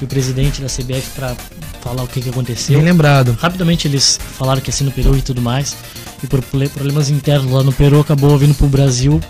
e 0.00 0.04
o 0.04 0.06
presidente 0.06 0.60
da 0.60 0.68
CBF 0.68 1.10
para 1.14 1.34
falar 1.80 2.02
o 2.02 2.06
que, 2.06 2.20
que 2.20 2.28
aconteceu. 2.28 2.76
Bem 2.76 2.84
lembrado. 2.84 3.36
Rapidamente 3.40 3.88
eles 3.88 4.18
falaram 4.38 4.60
que 4.60 4.70
assim 4.70 4.84
no 4.84 4.92
Peru 4.92 5.16
e 5.16 5.22
tudo 5.22 5.40
mais. 5.40 5.76
E 6.22 6.26
por 6.26 6.42
problemas 6.42 7.10
internos 7.10 7.50
lá 7.50 7.62
no 7.62 7.72
Peru 7.72 8.00
acabou 8.00 8.36
vindo 8.38 8.54
para 8.54 8.66
o 8.66 8.68
Brasil 8.68 9.20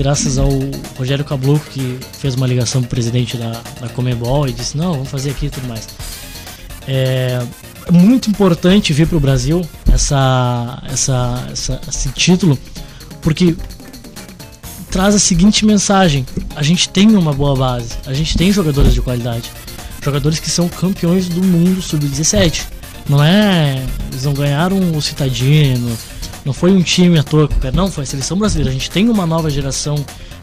graças 0.00 0.38
ao 0.38 0.48
Rogério 0.96 1.22
Cabluco, 1.22 1.66
que 1.66 1.98
fez 2.18 2.34
uma 2.34 2.46
ligação 2.46 2.80
pro 2.80 2.88
presidente 2.88 3.36
da, 3.36 3.60
da 3.82 3.88
Comebol 3.90 4.48
e 4.48 4.52
disse, 4.52 4.74
não, 4.74 4.94
vamos 4.94 5.10
fazer 5.10 5.28
aqui 5.28 5.46
e 5.46 5.50
tudo 5.50 5.68
mais. 5.68 5.86
É 6.88 7.38
muito 7.92 8.30
importante 8.30 8.94
vir 8.94 9.06
para 9.06 9.18
o 9.18 9.20
Brasil 9.20 9.60
essa, 9.92 10.82
essa, 10.90 11.48
essa, 11.52 11.80
esse 11.86 12.08
título, 12.12 12.58
porque 13.20 13.54
traz 14.90 15.14
a 15.14 15.18
seguinte 15.18 15.66
mensagem: 15.66 16.24
a 16.56 16.62
gente 16.62 16.88
tem 16.88 17.14
uma 17.14 17.34
boa 17.34 17.54
base, 17.54 17.90
a 18.06 18.14
gente 18.14 18.38
tem 18.38 18.50
jogadores 18.50 18.94
de 18.94 19.02
qualidade, 19.02 19.52
jogadores 20.02 20.40
que 20.40 20.50
são 20.50 20.66
campeões 20.66 21.28
do 21.28 21.42
mundo 21.42 21.82
sub-17. 21.82 22.62
Não 23.06 23.22
é. 23.22 23.84
Eles 24.10 24.24
não 24.24 24.32
ganharam 24.32 24.96
o 24.96 25.02
Citadino, 25.02 25.94
não 26.44 26.52
foi 26.52 26.72
um 26.72 26.82
time 26.82 27.18
à 27.18 27.22
toa, 27.22 27.48
não, 27.74 27.90
foi 27.90 28.04
a 28.04 28.06
seleção 28.06 28.38
brasileira. 28.38 28.70
A 28.70 28.72
gente 28.72 28.90
tem 28.90 29.08
uma 29.08 29.26
nova 29.26 29.50
geração 29.50 29.96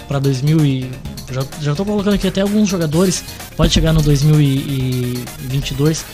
para 0.08 0.20
2000 0.20 0.66
e 0.66 0.92
já 1.62 1.76
tô 1.76 1.84
colocando 1.84 2.14
aqui 2.14 2.28
até 2.28 2.42
alguns 2.42 2.70
jogadores, 2.70 3.24
pode 3.56 3.74
chegar 3.74 3.94
no 3.94 4.02
2022. 4.02 6.06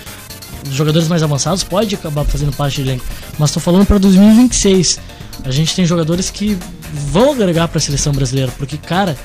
Os 0.67 0.73
jogadores 0.73 1.07
mais 1.07 1.21
avançados 1.21 1.63
pode 1.63 1.95
acabar 1.95 2.25
fazendo 2.25 2.55
parte 2.55 2.81
do 2.81 2.89
elenco, 2.89 3.05
mas 3.37 3.49
estou 3.49 3.61
falando 3.61 3.85
para 3.85 3.97
2026. 3.97 4.99
A 5.43 5.51
gente 5.51 5.75
tem 5.75 5.85
jogadores 5.85 6.29
que 6.29 6.57
vão 7.11 7.33
agregar 7.33 7.67
para 7.67 7.77
a 7.77 7.81
seleção 7.81 8.13
brasileira, 8.13 8.51
porque 8.57 8.77
cara, 8.77 9.17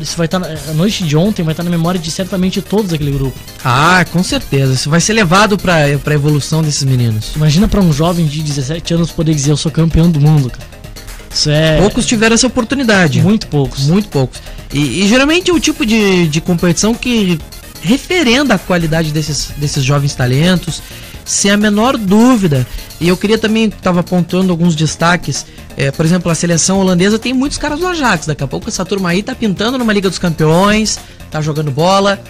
isso 0.00 0.16
vai 0.16 0.26
estar 0.26 0.40
tá 0.40 0.48
a 0.68 0.72
noite 0.72 1.04
de 1.04 1.16
ontem 1.16 1.42
vai 1.42 1.52
estar 1.52 1.62
tá 1.62 1.70
na 1.70 1.76
memória 1.76 2.00
de 2.00 2.10
certamente 2.10 2.62
todos 2.62 2.92
aquele 2.92 3.12
grupo. 3.12 3.36
Ah, 3.64 4.04
com 4.10 4.22
certeza. 4.22 4.74
Isso 4.74 4.90
vai 4.90 5.00
ser 5.00 5.12
levado 5.12 5.58
para 5.58 5.74
a 5.76 6.14
evolução 6.14 6.62
desses 6.62 6.84
meninos. 6.84 7.32
Imagina 7.36 7.68
para 7.68 7.80
um 7.80 7.92
jovem 7.92 8.26
de 8.26 8.42
17 8.42 8.94
anos 8.94 9.10
poder 9.10 9.34
dizer 9.34 9.50
eu 9.50 9.56
sou 9.56 9.70
campeão 9.70 10.10
do 10.10 10.20
mundo, 10.20 10.50
cara. 10.50 10.82
Isso 11.32 11.50
é... 11.50 11.78
Poucos 11.78 12.06
tiveram 12.06 12.34
essa 12.34 12.46
oportunidade. 12.46 13.20
Muito 13.22 13.46
poucos. 13.46 13.86
Muito 13.86 14.08
poucos. 14.08 14.40
E, 14.72 15.02
e 15.02 15.08
geralmente 15.08 15.50
é 15.50 15.54
o 15.54 15.60
tipo 15.60 15.84
de, 15.84 16.28
de 16.28 16.40
competição 16.40 16.94
que 16.94 17.38
referenda 17.82 18.54
a 18.54 18.58
qualidade 18.58 19.10
desses, 19.10 19.50
desses 19.56 19.82
jovens 19.82 20.14
talentos, 20.14 20.82
sem 21.24 21.50
a 21.50 21.56
menor 21.56 21.96
dúvida. 21.96 22.66
E 23.00 23.08
eu 23.08 23.16
queria 23.16 23.38
também, 23.38 23.64
estava 23.64 24.00
apontando 24.00 24.52
alguns 24.52 24.74
destaques. 24.74 25.46
É, 25.82 25.90
por 25.90 26.06
exemplo, 26.06 26.30
a 26.30 26.34
seleção 26.34 26.78
holandesa 26.78 27.18
tem 27.18 27.32
muitos 27.32 27.58
caras 27.58 27.80
do 27.80 27.88
Ajax. 27.88 28.26
Daqui 28.26 28.44
a 28.44 28.46
pouco 28.46 28.68
essa 28.68 28.84
turma 28.84 29.10
aí 29.10 29.20
tá 29.20 29.34
pintando 29.34 29.76
numa 29.76 29.92
Liga 29.92 30.08
dos 30.08 30.18
Campeões, 30.18 30.96
tá 31.28 31.40
jogando 31.40 31.72
bola. 31.72 32.20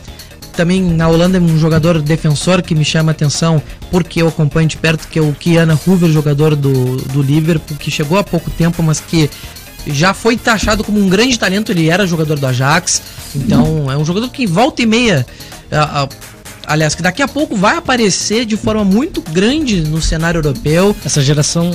Também 0.56 0.82
na 0.82 1.06
Holanda 1.06 1.38
um 1.38 1.58
jogador 1.58 2.00
defensor 2.00 2.62
que 2.62 2.74
me 2.74 2.82
chama 2.82 3.10
a 3.10 3.12
atenção, 3.12 3.62
porque 3.90 4.22
eu 4.22 4.28
acompanho 4.28 4.68
de 4.68 4.78
perto, 4.78 5.06
que 5.06 5.18
é 5.18 5.22
o 5.22 5.34
Kiana 5.34 5.78
Hoover, 5.86 6.10
jogador 6.10 6.56
do, 6.56 6.96
do 6.96 7.20
Liverpool, 7.20 7.76
que 7.76 7.90
chegou 7.90 8.18
há 8.18 8.24
pouco 8.24 8.50
tempo, 8.50 8.82
mas 8.82 9.00
que 9.00 9.28
já 9.86 10.14
foi 10.14 10.38
taxado 10.38 10.82
como 10.82 10.98
um 10.98 11.08
grande 11.10 11.38
talento, 11.38 11.72
ele 11.72 11.90
era 11.90 12.06
jogador 12.06 12.38
do 12.38 12.46
Ajax. 12.46 13.02
Então 13.36 13.92
é 13.92 13.98
um 13.98 14.04
jogador 14.04 14.30
que 14.30 14.46
volta 14.46 14.80
e 14.80 14.86
meia. 14.86 15.26
aliás, 16.66 16.94
que 16.94 17.02
daqui 17.02 17.20
a 17.20 17.28
pouco 17.28 17.54
vai 17.54 17.76
aparecer 17.76 18.46
de 18.46 18.56
forma 18.56 18.82
muito 18.82 19.20
grande 19.20 19.82
no 19.82 20.00
cenário 20.00 20.38
europeu. 20.38 20.96
Essa 21.04 21.20
geração 21.20 21.70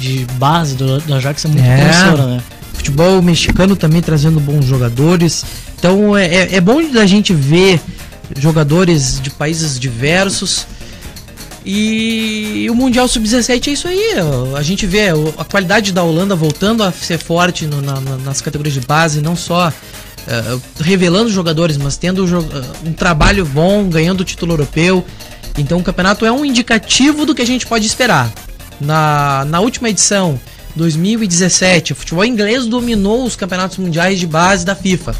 de 0.00 0.24
base 0.38 0.74
do, 0.74 0.98
do 1.00 1.14
Ajax 1.14 1.44
é 1.44 1.48
muito 1.48 1.62
é. 1.62 1.76
promissora, 1.76 2.26
né? 2.26 2.42
Futebol 2.72 3.20
mexicano 3.20 3.76
também 3.76 4.00
trazendo 4.00 4.40
bons 4.40 4.64
jogadores. 4.64 5.44
Então 5.78 6.16
é, 6.16 6.26
é, 6.26 6.54
é 6.56 6.60
bom 6.60 6.82
da 6.90 7.04
gente 7.04 7.34
ver 7.34 7.78
jogadores 8.38 9.20
de 9.20 9.28
países 9.30 9.78
diversos. 9.78 10.66
E 11.64 12.66
o 12.70 12.74
Mundial 12.74 13.06
Sub-17 13.06 13.68
é 13.68 13.70
isso 13.72 13.86
aí. 13.86 14.14
A 14.56 14.62
gente 14.62 14.86
vê 14.86 15.10
a 15.36 15.44
qualidade 15.44 15.92
da 15.92 16.02
Holanda 16.02 16.34
voltando 16.34 16.82
a 16.82 16.90
ser 16.90 17.18
forte 17.18 17.66
no, 17.66 17.82
na, 17.82 18.00
nas 18.00 18.40
categorias 18.40 18.72
de 18.72 18.80
base, 18.80 19.20
não 19.20 19.36
só 19.36 19.68
uh, 19.68 20.62
revelando 20.80 21.28
jogadores, 21.28 21.76
mas 21.76 21.98
tendo 21.98 22.24
um 22.82 22.94
trabalho 22.94 23.44
bom, 23.44 23.90
ganhando 23.90 24.22
o 24.22 24.24
título 24.24 24.54
europeu. 24.54 25.04
Então 25.58 25.78
o 25.78 25.82
campeonato 25.82 26.24
é 26.24 26.32
um 26.32 26.46
indicativo 26.46 27.26
do 27.26 27.34
que 27.34 27.42
a 27.42 27.46
gente 27.46 27.66
pode 27.66 27.86
esperar. 27.86 28.32
Na, 28.80 29.44
na 29.46 29.60
última 29.60 29.90
edição, 29.90 30.40
2017, 30.74 31.92
o 31.92 31.96
futebol 31.96 32.24
inglês 32.24 32.66
dominou 32.66 33.24
os 33.24 33.36
campeonatos 33.36 33.78
mundiais 33.78 34.18
de 34.18 34.26
base 34.26 34.64
da 34.64 34.74
FIFA 34.74 35.14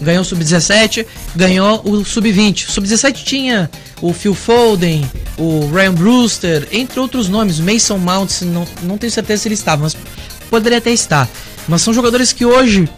ganhou 0.00 0.22
o 0.22 0.24
sub-17, 0.24 1.06
ganhou 1.34 1.82
o 1.84 2.04
sub-20. 2.04 2.68
O 2.68 2.70
sub-17 2.70 3.24
tinha 3.24 3.70
o 4.00 4.12
Phil 4.12 4.34
Foden, 4.34 5.08
o 5.36 5.68
Ryan 5.72 5.94
Brewster, 5.94 6.68
entre 6.72 7.00
outros 7.00 7.28
nomes. 7.28 7.58
Mason 7.58 7.98
Mount, 7.98 8.42
não, 8.42 8.66
não 8.82 8.98
tenho 8.98 9.12
certeza 9.12 9.42
se 9.42 9.48
ele 9.48 9.54
estava, 9.54 9.82
mas 9.82 9.96
poderia 10.48 10.78
até 10.78 10.90
estar. 10.90 11.28
Mas 11.66 11.82
são 11.82 11.92
jogadores 11.92 12.32
que 12.32 12.44
hoje 12.44 12.88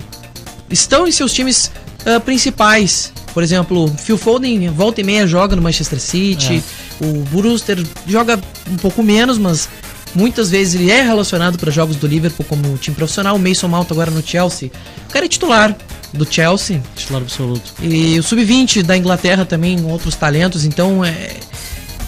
estão 0.70 1.07
em 1.07 1.12
seus 1.12 1.33
times 1.33 1.70
uh, 2.07 2.20
principais. 2.20 3.12
Por 3.33 3.42
exemplo, 3.42 3.92
Phil 3.99 4.18
Foden 4.18 4.68
volta 4.70 5.01
e 5.01 5.05
meia 5.05 5.27
joga 5.27 5.57
no 5.57 5.62
Manchester 5.62 6.01
City. 6.01 6.62
É. 7.01 7.05
O 7.05 7.23
Brewster 7.25 7.79
joga 8.07 8.38
um 8.68 8.77
pouco 8.77 9.03
menos, 9.03 9.38
mas 9.38 9.68
muitas 10.14 10.51
vezes 10.51 10.75
ele 10.75 10.90
é 10.90 11.03
relacionado 11.03 11.59
para 11.59 11.70
jogos 11.70 11.96
do 11.96 12.07
Liverpool 12.07 12.46
como 12.49 12.77
time 12.79 12.94
profissional. 12.94 13.37
O 13.37 13.38
Mason 13.38 13.68
Mount 13.68 13.90
agora 13.90 14.11
no 14.11 14.23
Chelsea. 14.27 14.70
O 15.09 15.12
cara 15.12 15.27
é 15.27 15.29
titular 15.29 15.77
do 16.12 16.31
Chelsea. 16.31 16.83
Titular 16.96 17.23
absoluto. 17.23 17.75
E 17.81 18.18
o 18.18 18.23
sub-20 18.23 18.83
da 18.83 18.96
Inglaterra 18.96 19.44
também, 19.44 19.85
outros 19.85 20.14
talentos. 20.14 20.64
Então 20.64 21.05
é, 21.05 21.37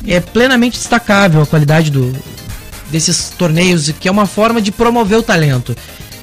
é 0.06 0.20
plenamente 0.20 0.78
destacável 0.78 1.42
a 1.42 1.46
qualidade 1.46 1.90
do, 1.90 2.12
desses 2.90 3.30
torneios, 3.30 3.90
que 3.98 4.08
é 4.08 4.10
uma 4.10 4.26
forma 4.26 4.60
de 4.60 4.70
promover 4.70 5.18
o 5.18 5.22
talento. 5.22 5.76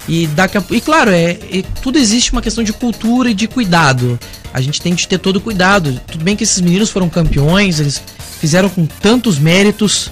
E, 0.08 0.26
daqui 0.28 0.58
a, 0.58 0.64
e 0.72 0.82
claro, 0.82 1.12
é, 1.12 1.32
é, 1.32 1.64
tudo 1.82 2.00
existe 2.00 2.32
uma 2.32 2.42
questão 2.42 2.64
de 2.64 2.74
cultura 2.74 3.30
e 3.30 3.34
de 3.34 3.48
cuidado. 3.48 4.20
A 4.52 4.60
gente 4.60 4.82
tem 4.82 4.96
que 4.96 5.08
ter 5.08 5.20
todo 5.20 5.40
cuidado. 5.40 6.00
Tudo 6.12 6.24
bem 6.24 6.36
que 6.36 6.44
esses 6.44 6.60
meninos 6.62 6.90
foram 6.90 7.08
campeões, 7.08 7.80
eles 7.80 8.02
fizeram 8.40 8.70
com 8.70 8.86
tantos 8.86 9.38
méritos. 9.38 10.12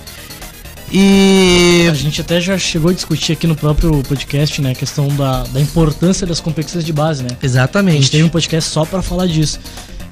E 0.91 1.87
a 1.89 1.93
gente 1.93 2.21
até 2.21 2.39
já 2.39 2.57
chegou 2.57 2.91
a 2.91 2.93
discutir 2.93 3.33
aqui 3.33 3.45
no 3.45 3.55
próprio 3.55 4.01
podcast, 4.03 4.61
né, 4.61 4.71
a 4.71 4.75
questão 4.75 5.07
da, 5.09 5.43
da 5.43 5.59
importância 5.59 6.25
das 6.25 6.39
competições 6.39 6.85
de 6.85 6.93
base, 6.93 7.23
né? 7.23 7.29
Exatamente. 7.43 7.97
A 7.97 8.01
gente 8.01 8.11
teve 8.11 8.23
um 8.23 8.29
podcast 8.29 8.69
só 8.69 8.85
para 8.85 9.01
falar 9.01 9.27
disso. 9.27 9.59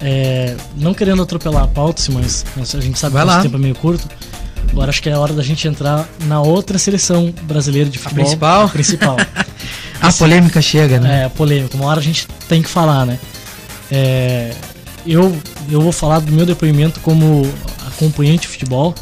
É, 0.01 0.55
não 0.75 0.93
querendo 0.93 1.21
atropelar 1.21 1.63
a 1.63 1.67
pauta, 1.67 2.03
mas 2.13 2.43
a 2.57 2.81
gente 2.81 2.99
sabe 2.99 3.13
Vai 3.13 3.25
que 3.25 3.31
o 3.31 3.41
tempo 3.43 3.55
é 3.55 3.59
meio 3.59 3.75
curto. 3.75 4.07
Agora 4.69 4.89
acho 4.89 5.01
que 5.01 5.09
é 5.09 5.13
a 5.13 5.19
hora 5.19 5.31
da 5.31 5.43
gente 5.43 5.67
entrar 5.67 6.07
na 6.25 6.41
outra 6.41 6.77
seleção 6.77 7.33
brasileira 7.43 7.89
de 7.89 7.97
futebol. 7.97 8.23
A 8.23 8.25
principal? 8.25 8.65
A 8.65 8.69
principal. 8.69 9.17
a 10.01 10.11
polêmica 10.11 10.61
chega, 10.61 10.99
né? 10.99 11.21
É, 11.21 11.23
a 11.25 11.29
polêmica. 11.29 11.77
Uma 11.77 11.85
hora 11.85 11.99
a 11.99 12.03
gente 12.03 12.27
tem 12.49 12.61
que 12.61 12.67
falar, 12.67 13.05
né? 13.05 13.17
É, 13.89 14.53
eu, 15.07 15.33
eu 15.69 15.79
vou 15.79 15.91
falar 15.91 16.19
do 16.19 16.31
meu 16.31 16.45
depoimento 16.45 16.99
como 16.99 17.49
acompanhante 17.87 18.41
de 18.41 18.47
futebol. 18.49 18.93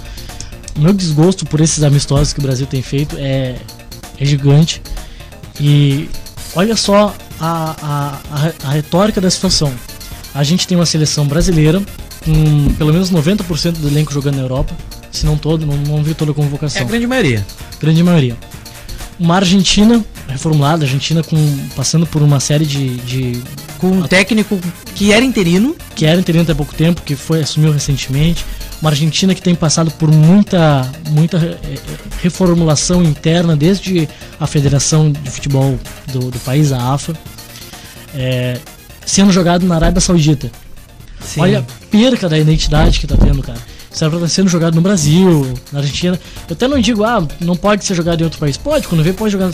Meu 0.78 0.94
desgosto 0.94 1.46
por 1.46 1.62
esses 1.62 1.84
amistosos 1.84 2.34
que 2.34 2.40
o 2.40 2.42
Brasil 2.42 2.66
tem 2.66 2.82
feito 2.82 3.16
é, 3.20 3.56
é 4.18 4.26
gigante. 4.26 4.82
E 5.60 6.10
olha 6.56 6.76
só 6.76 7.16
a, 7.40 7.76
a, 7.82 8.20
a, 8.32 8.70
a 8.70 8.72
retórica 8.72 9.22
da 9.22 9.30
situação. 9.30 9.74
A 10.34 10.44
gente 10.44 10.68
tem 10.68 10.76
uma 10.76 10.86
seleção 10.86 11.28
brasileira 11.28 11.82
com 12.26 12.74
pelo 12.76 12.92
menos 12.92 13.12
90% 13.12 13.74
do 13.74 13.88
elenco 13.88 14.12
jogando 14.12 14.36
na 14.36 14.42
Europa, 14.42 14.76
se 15.12 15.26
não 15.26 15.38
todo, 15.38 15.66
não, 15.66 15.76
não 15.78 16.04
vi 16.04 16.14
toda 16.14 16.32
a 16.32 16.34
convocação. 16.34 16.82
É 16.82 16.86
a 16.86 16.88
grande 16.88 17.06
maioria. 17.06 17.46
Grande 17.80 18.04
maioria. 18.04 18.38
Uma 19.20 19.36
Argentina 19.36 20.04
reformulada, 20.28 20.86
Argentina 20.86 21.22
com, 21.24 21.38
passando 21.76 22.08
por 22.08 22.22
uma 22.22 22.40
série 22.40 22.66
de, 22.66 22.98
de 22.98 23.44
com 23.78 23.88
um 23.92 24.02
técnico 24.04 24.60
que 24.96 25.12
era 25.12 25.24
interino, 25.24 25.76
que 25.96 26.06
era 26.06 26.20
interino 26.20 26.44
até 26.44 26.54
pouco 26.54 26.74
tempo, 26.74 27.02
que 27.02 27.16
foi 27.16 27.42
assumiu 27.42 27.72
recentemente, 27.72 28.44
uma 28.84 28.89
Argentina 28.89 29.34
que 29.34 29.41
tem 29.41 29.56
passado 29.56 29.89
por 29.91 30.12
muita 30.12 30.86
muita 31.10 31.38
eh, 31.38 31.58
eh, 31.63 31.80
reformulação 32.22 33.02
interna 33.02 33.56
desde 33.56 34.10
a 34.38 34.46
Federação 34.46 35.10
de 35.10 35.32
Futebol 35.32 35.80
do, 36.12 36.30
do 36.30 36.38
país, 36.39 36.74
a 36.74 36.93
AFA, 36.93 37.17
é, 38.13 38.60
sendo 39.06 39.32
jogado 39.32 39.65
na 39.65 39.76
Arábia 39.76 40.02
Saudita. 40.02 40.52
Sim. 41.22 41.39
Olha 41.39 41.60
a 41.60 41.88
perca 41.89 42.28
da 42.28 42.38
identidade 42.38 43.00
que 43.00 43.08
tá 43.08 43.15
tendo, 43.15 43.41
cara. 43.41 43.60
Isso 43.89 44.04
era 44.04 44.28
sendo 44.28 44.50
jogado 44.50 44.76
no 44.76 44.82
Brasil, 44.82 45.54
na 45.72 45.80
Argentina. 45.80 46.19
Eu 46.50 46.54
até 46.54 46.67
não 46.67 46.78
digo, 46.78 47.06
ah, 47.06 47.26
não 47.39 47.56
pode 47.56 47.86
ser 47.86 47.96
jogado 47.96 48.19
em 48.19 48.26
outro 48.26 48.39
país. 48.39 48.58
Pode, 48.58 48.86
quando 48.86 49.02
vê, 49.02 49.13
pode 49.13 49.32
jogar 49.32 49.50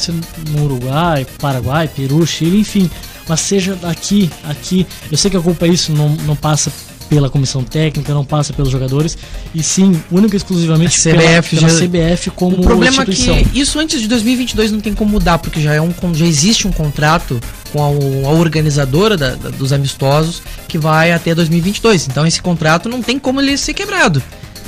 no 0.49 0.63
Uruguai, 0.63 1.27
Paraguai, 1.39 1.87
Peru, 1.87 2.25
Chile, 2.25 2.61
enfim. 2.61 2.89
Mas 3.27 3.41
seja 3.41 3.77
aqui, 3.83 4.31
aqui. 4.45 4.87
Eu 5.11 5.17
sei 5.17 5.29
que 5.29 5.37
a 5.37 5.41
culpa 5.41 5.67
é 5.67 5.69
isso, 5.69 5.91
não, 5.91 6.09
não 6.25 6.35
passa 6.35 6.71
pela 7.09 7.29
comissão 7.29 7.63
técnica, 7.63 8.13
não 8.13 8.23
passa 8.23 8.53
pelos 8.53 8.71
jogadores, 8.71 9.17
e 9.53 9.63
sim, 9.63 9.99
única 10.11 10.35
e 10.35 10.37
exclusivamente 10.37 10.95
a 10.95 11.11
CBF, 11.11 11.55
pela, 11.55 11.67
pela 11.67 11.69
já... 11.69 11.87
CBF 11.87 12.29
como 12.31 12.57
O 12.57 12.61
problema 12.61 13.01
é 13.01 13.05
que 13.05 13.59
isso 13.59 13.79
antes 13.79 13.99
de 13.99 14.07
2022 14.07 14.71
não 14.71 14.79
tem 14.79 14.93
como 14.93 15.11
mudar, 15.11 15.39
porque 15.39 15.59
já, 15.59 15.73
é 15.73 15.81
um, 15.81 15.91
já 16.13 16.25
existe 16.25 16.67
um 16.67 16.71
contrato 16.71 17.39
com 17.73 17.83
a, 17.83 18.27
a 18.27 18.31
organizadora 18.31 19.17
da, 19.17 19.35
da, 19.35 19.49
dos 19.49 19.73
amistosos 19.73 20.41
que 20.67 20.77
vai 20.77 21.11
até 21.11 21.33
2022. 21.33 22.07
Então 22.07 22.25
esse 22.25 22.41
contrato 22.41 22.87
não 22.87 23.01
tem 23.01 23.17
como 23.17 23.41
ele 23.41 23.57
ser 23.57 23.73
quebrado. 23.73 24.21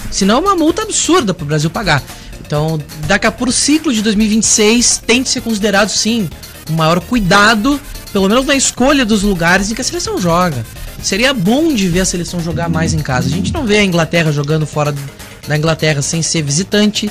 Senão 0.10 0.38
é 0.38 0.40
uma 0.40 0.56
multa 0.56 0.82
absurda 0.82 1.34
para 1.34 1.44
o 1.44 1.48
Brasil 1.48 1.70
pagar. 1.70 2.04
Então, 2.46 2.78
daqui 3.08 3.28
a 3.28 3.32
pouco, 3.32 3.50
o 3.50 3.54
ciclo 3.54 3.94
de 3.94 4.02
2026 4.02 5.04
tem 5.08 5.24
que 5.24 5.30
ser 5.30 5.40
considerado, 5.40 5.88
sim, 5.88 6.30
um 6.70 6.74
maior 6.74 7.00
cuidado, 7.00 7.80
pelo 8.12 8.28
menos 8.28 8.46
na 8.46 8.56
escolha 8.56 9.06
dos 9.06 9.24
lugares 9.24 9.72
em 9.72 9.76
que 9.76 9.80
a 9.80 9.84
seleção 9.84 10.20
joga. 10.20 10.66
Seria 11.02 11.34
bom 11.34 11.74
de 11.74 11.88
ver 11.88 12.02
a 12.02 12.06
seleção 12.06 12.40
jogar 12.40 12.70
mais 12.70 12.94
em 12.94 13.00
casa. 13.00 13.28
A 13.28 13.32
gente 13.32 13.54
não 13.54 13.66
vê 13.66 13.78
a 13.78 13.84
Inglaterra 13.84 14.32
jogando 14.32 14.66
fora 14.66 14.94
da 15.48 15.58
Inglaterra 15.58 16.02
sem 16.02 16.22
ser 16.22 16.44
visitante. 16.44 17.10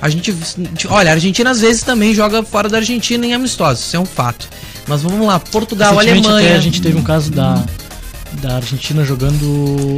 A 0.00 0.08
gente, 0.08 0.34
olha, 0.88 1.10
a 1.10 1.14
Argentina 1.14 1.50
às 1.50 1.60
vezes 1.60 1.82
também 1.82 2.14
joga 2.14 2.42
fora 2.42 2.68
da 2.68 2.78
Argentina 2.78 3.24
em 3.24 3.34
amistosos, 3.34 3.84
isso 3.84 3.96
é 3.96 4.00
um 4.00 4.06
fato. 4.06 4.48
Mas 4.88 5.02
vamos 5.02 5.24
lá, 5.24 5.38
Portugal, 5.38 5.96
Alemanha. 5.96 6.56
a 6.56 6.60
gente 6.60 6.82
teve 6.82 6.98
um 6.98 7.04
caso 7.04 7.30
da, 7.30 7.64
da 8.40 8.56
Argentina 8.56 9.04
jogando, 9.04 9.44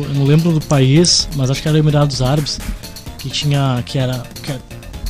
eu 0.07 0.15
não 0.15 0.25
lembro 0.25 0.53
do 0.53 0.61
país, 0.61 1.27
mas 1.37 1.51
acho 1.51 1.63
que 1.63 1.69
era 1.69 1.79
Emirados 1.79 2.21
Árabes, 2.21 2.59
que 3.19 3.31
tinha 3.31 3.83
que 3.87 3.99
era 3.99 4.23
que, 4.43 4.53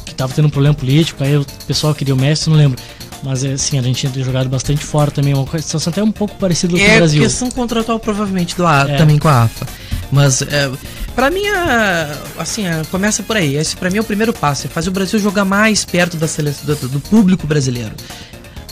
que 0.07 0.15
tava 0.15 0.33
tendo 0.33 0.47
um 0.47 0.51
problema 0.51 0.75
político, 0.75 1.25
aí 1.25 1.37
o 1.37 1.47
pessoal 1.67 1.93
queria 1.93 2.15
o 2.15 2.17
Messi, 2.17 2.49
não 2.49 2.57
lembro. 2.57 2.81
Mas 3.25 3.43
é, 3.43 3.57
sim, 3.57 3.77
a 3.79 3.81
Argentina 3.81 4.13
tem 4.13 4.23
jogado 4.23 4.49
bastante 4.51 4.85
fora 4.85 5.11
também, 5.11 5.33
uma 5.33 5.47
situação 5.59 5.91
até 5.91 6.03
um 6.03 6.13
pouco 6.13 6.37
parecida 6.37 6.75
com 6.75 6.83
é, 6.83 6.95
o 6.95 6.97
Brasil. 6.99 7.23
É 7.23 7.25
questão 7.25 7.51
contratual 7.51 7.99
provavelmente 7.99 8.55
do 8.55 8.67
A, 8.67 8.87
é. 8.89 8.97
também 8.97 9.19
com 9.19 9.29
a 9.29 9.45
AFA. 9.45 9.67
Mas 10.13 10.43
é, 10.43 10.71
para 11.15 11.31
mim, 11.31 11.43
assim, 12.39 12.65
começa 12.91 13.23
por 13.23 13.37
aí. 13.37 13.57
Esse 13.57 13.77
para 13.77 13.89
mim 13.89 13.97
é 13.97 14.01
o 14.01 14.05
primeiro 14.05 14.33
passo, 14.33 14.67
é 14.67 14.71
fazer 14.71 14.91
o 14.91 14.93
Brasil 14.93 15.19
jogar 15.19 15.45
mais 15.45 15.85
perto 15.85 16.19
da 16.19 16.29
seleção, 16.29 16.67
do, 16.67 16.89
do 16.89 17.01
público 17.01 17.47
brasileiro. 17.47 17.95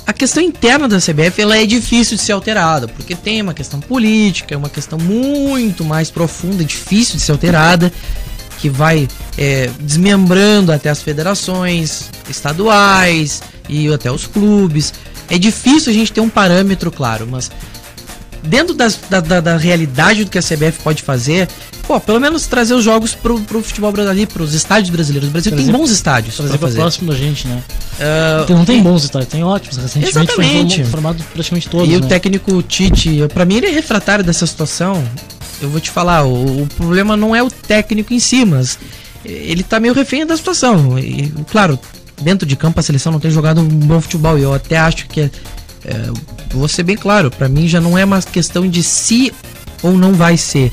A 0.07 0.13
questão 0.13 0.43
interna 0.43 0.89
da 0.89 0.99
CBF 0.99 1.41
ela 1.41 1.57
é 1.57 1.65
difícil 1.65 2.17
de 2.17 2.23
ser 2.23 2.33
alterada, 2.33 2.89
porque 2.89 3.15
tem 3.15 3.41
uma 3.41 3.55
questão 3.55 3.81
política, 3.81 4.55
é 4.55 4.59
uma 4.59 4.69
questão 4.69 4.99
muito 4.99 5.85
mais 5.85 6.11
profunda, 6.11 6.65
difícil 6.65 7.17
de 7.17 7.23
ser 7.23 7.33
alterada, 7.33 7.93
que 8.59 8.69
vai 8.69 9.09
é, 9.39 9.71
desmembrando 9.81 10.73
até 10.73 10.91
as 10.91 11.03
federações 11.03 12.11
estaduais, 12.29 13.43
e 13.69 13.93
até 13.93 14.11
os 14.11 14.27
clubes. 14.27 14.93
É 15.29 15.39
difícil 15.39 15.91
a 15.91 15.95
gente 15.95 16.13
ter 16.13 16.21
um 16.21 16.29
parâmetro 16.29 16.91
claro, 16.91 17.27
mas 17.31 17.51
dentro 18.43 18.75
das, 18.75 18.99
da, 19.09 19.21
da, 19.21 19.41
da, 19.41 19.57
realidade 19.57 20.25
do 20.25 20.31
que 20.31 20.39
a 20.39 20.43
CBF 20.43 20.81
pode 20.83 21.03
fazer, 21.03 21.49
pô, 21.87 22.01
pelo 22.01 22.21
menos 22.21 22.47
trazer 22.47 22.75
os 22.75 22.85
jogos 22.85 23.15
pro, 23.15 23.41
pro 23.41 23.63
futebol 23.63 23.93
brasileiro, 23.93 24.31
pros 24.31 24.53
estádios 24.53 24.91
brasileiros. 24.91 25.29
O 25.29 25.33
Brasil 25.33 25.53
tem 25.55 25.67
bons 25.67 25.91
estádios. 25.91 26.37
Trazer 26.37 26.59
pra, 26.59 26.69
fazer. 26.69 26.79
próximo 26.81 27.13
da 27.13 27.17
gente, 27.17 27.47
né? 27.47 27.63
Uh, 28.49 28.53
não 28.53 28.65
tem 28.65 28.83
bons 28.83 29.05
estádios, 29.05 29.31
tem 29.31 29.45
ótimos. 29.45 29.77
Recentemente 29.77 30.19
exatamente. 30.19 30.77
foi 30.77 30.85
formado 30.87 31.25
praticamente 31.33 31.69
todos. 31.69 31.89
E 31.89 31.93
né? 31.93 31.97
o 31.99 32.01
técnico 32.09 32.63
Tite, 32.63 33.29
para 33.33 33.45
mim 33.45 33.57
ele 33.57 33.67
é 33.67 33.71
refratário 33.71 34.25
dessa 34.25 34.47
situação. 34.47 35.03
Eu 35.61 35.71
vou 35.71 35.81
te 35.81 35.91
falar, 35.91 36.25
o, 36.25 36.63
o 36.63 36.67
problema 36.77 37.17
não 37.17 37.37
é 37.37 37.43
o 37.43 37.49
técnico 37.49 38.13
em 38.13 38.19
si, 38.19 38.45
mas 38.45 38.79
ele 39.25 39.63
tá 39.63 39.79
meio 39.79 39.95
refém 39.95 40.27
da 40.27 40.37
situação. 40.37 40.99
E, 40.99 41.33
claro, 41.51 41.79
dentro 42.23 42.47
de 42.47 42.57
campo 42.57 42.81
a 42.81 42.83
seleção 42.83 43.13
não 43.13 43.21
tem 43.21 43.31
jogado 43.31 43.61
um 43.61 43.69
bom 43.69 44.01
futebol. 44.01 44.39
E 44.39 44.43
eu 44.43 44.55
até 44.55 44.79
acho 44.79 45.07
que, 45.07 45.23
é, 45.23 45.31
é, 45.85 46.11
vou 46.51 46.69
ser 46.69 46.83
bem 46.83 46.97
claro, 46.97 47.31
para 47.31 47.49
mim 47.49 47.69
já 47.69 47.81
não 47.81 47.97
é 47.99 48.05
uma 48.05 48.23
questão 48.23 48.69
de 48.69 48.83
se 48.83 49.33
ou 49.83 49.93
não 49.93 50.15
vai 50.15 50.37
ser. 50.37 50.71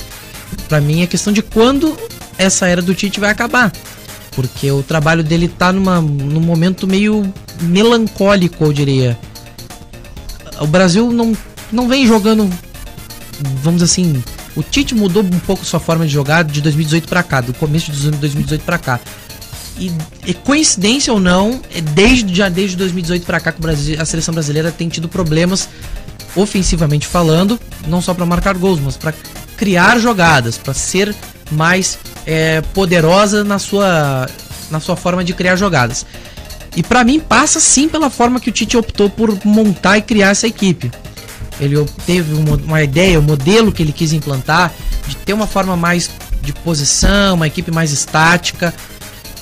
Para 0.68 0.80
mim 0.80 1.02
é 1.02 1.08
questão 1.08 1.34
de 1.34 1.42
quando 1.42 1.98
essa 2.38 2.68
era 2.68 2.82
do 2.82 2.94
Tite 2.94 3.20
vai 3.20 3.32
acabar. 3.32 3.72
Porque 4.32 4.72
o 4.72 4.84
trabalho 4.84 5.24
dele 5.24 5.48
tá 5.48 5.74
numa, 5.74 6.00
num 6.00 6.40
momento 6.40 6.88
meio 6.88 7.32
melancólico, 7.62 8.64
eu 8.64 8.74
diria. 8.74 9.18
O 10.62 10.68
Brasil 10.68 11.12
não, 11.12 11.36
não 11.72 11.88
vem 11.88 12.06
jogando, 12.06 12.50
vamos 13.62 13.82
assim, 13.82 14.22
o 14.56 14.64
Tite 14.64 14.94
mudou 14.96 15.24
um 15.24 15.40
pouco 15.40 15.66
sua 15.66 15.80
forma 15.80 16.06
de 16.06 16.12
jogar 16.12 16.44
de 16.44 16.62
2018 16.62 17.08
para 17.08 17.24
cá, 17.24 17.42
do 17.42 17.54
começo 17.54 17.92
de 17.92 18.12
2018 18.12 18.64
para 18.64 18.78
cá. 18.78 19.00
E, 19.78 19.92
e, 20.26 20.34
coincidência 20.34 21.14
ou 21.14 21.20
não, 21.20 21.62
é 21.74 21.80
desde 21.80 22.36
já 22.36 22.50
desde 22.50 22.76
2018 22.76 23.26
para 23.26 23.40
cá 23.40 23.52
que 23.52 23.62
Brasil, 23.62 24.02
a 24.02 24.06
seleção 24.06 24.34
brasileira 24.34 24.72
tem 24.72 24.90
tido 24.90 25.08
problemas 25.08 25.70
ofensivamente 26.36 27.08
falando, 27.08 27.60
não 27.88 28.02
só 28.02 28.14
para 28.14 28.26
marcar 28.26 28.58
gols, 28.58 28.80
mas 28.80 28.98
para 28.98 29.14
criar 29.58 30.00
jogadas, 30.00 30.58
para 30.58 30.74
ser 30.74 31.16
mais 31.52 31.98
é, 32.26 32.62
poderosa 32.74 33.44
na 33.44 33.58
sua 33.58 34.28
na 34.70 34.80
sua 34.80 34.96
forma 34.96 35.24
de 35.24 35.34
criar 35.34 35.56
jogadas. 35.56 36.06
E 36.76 36.84
para 36.84 37.04
mim 37.04 37.20
passa 37.20 37.60
sim 37.60 37.90
pela 37.90 38.10
forma 38.10 38.40
que 38.40 38.50
o 38.50 38.54
Tite 38.54 38.78
optou 38.78 39.10
por 39.10 39.38
montar 39.44 39.98
e 39.98 40.02
criar 40.02 40.30
essa 40.30 40.48
equipe. 40.48 40.92
Ele 41.60 41.84
teve 42.06 42.34
uma, 42.36 42.56
uma 42.56 42.84
ideia, 42.84 43.20
um 43.20 43.24
modelo 43.24 43.72
que 43.72 43.82
ele 43.82 43.92
quis 43.92 44.14
implantar 44.14 44.72
de 45.08 45.16
ter 45.18 45.34
uma 45.34 45.48
forma 45.48 45.76
mais 45.76 46.10
de 46.42 46.54
posição, 46.54 47.36
uma 47.36 47.48
equipe 47.48 47.72
mais 47.72 47.92
estática, 47.92 48.74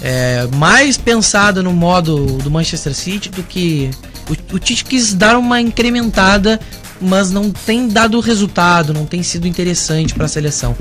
é, 0.02 0.48
mais 0.56 0.98
pensada 0.98 1.64
no 1.64 1.74
modo 1.74 2.26
do 2.38 2.52
Manchester 2.52 2.94
City 2.94 3.30
do 3.30 3.44
que 3.44 3.90
o, 4.30 4.56
o 4.56 4.60
Tite 4.60 4.84
quis 4.84 5.14
dar 5.14 5.38
uma 5.38 5.60
incrementada, 5.62 6.60
mas 7.00 7.32
não 7.32 7.52
tem 7.52 7.88
dado 7.88 8.20
resultado, 8.20 8.94
não 8.94 9.06
tem 9.06 9.24
sido 9.24 9.48
interessante 9.48 10.14
para 10.14 10.26
a 10.26 10.30
seleção. 10.30 10.76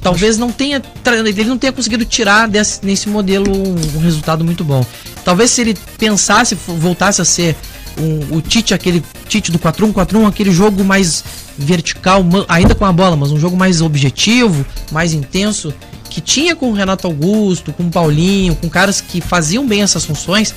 Talvez 0.00 0.36
não 0.38 0.50
tenha 0.50 0.82
ele 1.26 1.44
não 1.44 1.58
tenha 1.58 1.72
conseguido 1.72 2.04
tirar 2.04 2.48
desse, 2.48 2.84
nesse 2.84 3.08
modelo 3.08 3.50
um, 3.50 3.74
um 3.96 4.00
resultado 4.00 4.44
muito 4.44 4.64
bom. 4.64 4.84
Talvez 5.24 5.50
se 5.50 5.60
ele 5.60 5.76
pensasse, 5.98 6.54
voltasse 6.54 7.20
a 7.20 7.24
ser 7.24 7.56
um, 7.98 8.36
o 8.36 8.40
Tite, 8.40 8.74
aquele 8.74 9.02
Tite 9.28 9.50
do 9.50 9.58
4-1-4-1, 9.58 10.26
aquele 10.26 10.52
jogo 10.52 10.84
mais 10.84 11.24
vertical, 11.56 12.24
ainda 12.48 12.74
com 12.74 12.84
a 12.84 12.92
bola, 12.92 13.16
mas 13.16 13.30
um 13.30 13.38
jogo 13.38 13.56
mais 13.56 13.80
objetivo, 13.80 14.64
mais 14.90 15.12
intenso, 15.12 15.74
que 16.10 16.20
tinha 16.20 16.56
com 16.56 16.70
o 16.70 16.74
Renato 16.74 17.06
Augusto, 17.06 17.72
com 17.72 17.84
o 17.84 17.90
Paulinho, 17.90 18.54
com 18.56 18.68
caras 18.68 19.00
que 19.00 19.20
faziam 19.20 19.66
bem 19.66 19.82
essas 19.82 20.04
funções, 20.04 20.52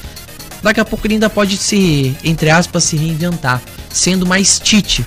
daqui 0.61 0.79
a 0.79 0.85
pouco 0.85 1.05
ele 1.05 1.13
ainda 1.13 1.29
pode 1.29 1.55
se, 1.55 2.17
entre 2.23 2.49
aspas, 2.49 2.83
se 2.83 2.97
reinventar, 2.97 3.61
sendo 3.89 4.25
mais 4.25 4.59
Tite. 4.59 5.05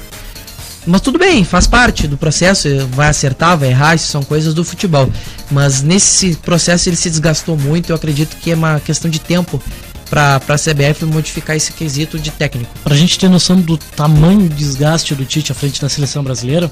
mas 0.87 1.01
tudo 1.01 1.19
bem, 1.19 1.45
faz 1.45 1.67
parte 1.67 2.07
do 2.07 2.17
processo, 2.17 2.69
vai 2.93 3.09
acertar, 3.09 3.59
vai 3.59 3.71
errar, 3.71 3.97
isso 3.97 4.07
são 4.07 4.23
coisas 4.23 4.55
do 4.55 4.65
futebol. 4.65 5.11
Mas 5.51 5.83
nesse 5.83 6.37
processo 6.37 6.89
ele 6.89 6.97
se 6.97 7.11
desgastou 7.11 7.59
muito, 7.59 7.91
eu 7.91 7.97
acredito 7.97 8.37
que 8.37 8.53
é 8.53 8.55
uma 8.55 8.79
questão 8.81 9.11
de 9.11 9.19
tempo 9.19 9.61
para 10.09 10.37
a 10.37 10.57
CBF 10.57 11.05
modificar 11.05 11.57
esse 11.57 11.73
quesito 11.73 12.17
de 12.19 12.31
técnico. 12.31 12.71
Para 12.85 12.95
a 12.95 12.97
gente 12.97 13.19
ter 13.19 13.29
noção 13.29 13.61
do 13.61 13.77
tamanho 13.77 14.49
desgaste 14.49 15.15
do 15.17 15.25
Tite 15.25 15.51
à 15.51 15.55
frente 15.55 15.81
da 15.81 15.89
seleção 15.89 16.23
brasileira, 16.23 16.71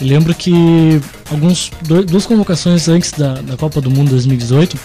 eu 0.00 0.06
lembro 0.06 0.34
que 0.34 1.00
alguns 1.30 1.70
duas 2.06 2.26
convocações 2.26 2.88
antes 2.88 3.12
da, 3.12 3.34
da 3.34 3.56
Copa 3.56 3.80
do 3.80 3.90
Mundo 3.90 4.10
2018, 4.10 4.78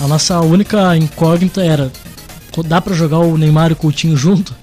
a 0.00 0.06
nossa 0.06 0.40
única 0.40 0.96
incógnita 0.96 1.64
era 1.64 1.90
dá 2.62 2.80
para 2.80 2.94
jogar 2.94 3.18
o 3.18 3.36
Neymar 3.36 3.70
e 3.70 3.72
o 3.72 3.76
Coutinho 3.76 4.16
junto? 4.16 4.54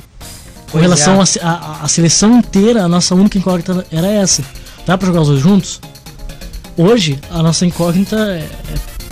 Com 0.71 0.79
relação 0.79 1.19
à 1.21 1.81
é. 1.83 1.87
seleção 1.87 2.39
inteira, 2.39 2.83
a 2.83 2.87
nossa 2.87 3.13
única 3.13 3.37
incógnita 3.37 3.85
era 3.91 4.07
essa. 4.07 4.43
Dá 4.85 4.97
para 4.97 5.05
jogar 5.05 5.21
os 5.21 5.27
dois 5.27 5.41
juntos? 5.41 5.79
Hoje, 6.75 7.19
a 7.29 7.43
nossa 7.43 7.65
incógnita 7.65 8.15
é, 8.15 8.39
é, 8.39 8.49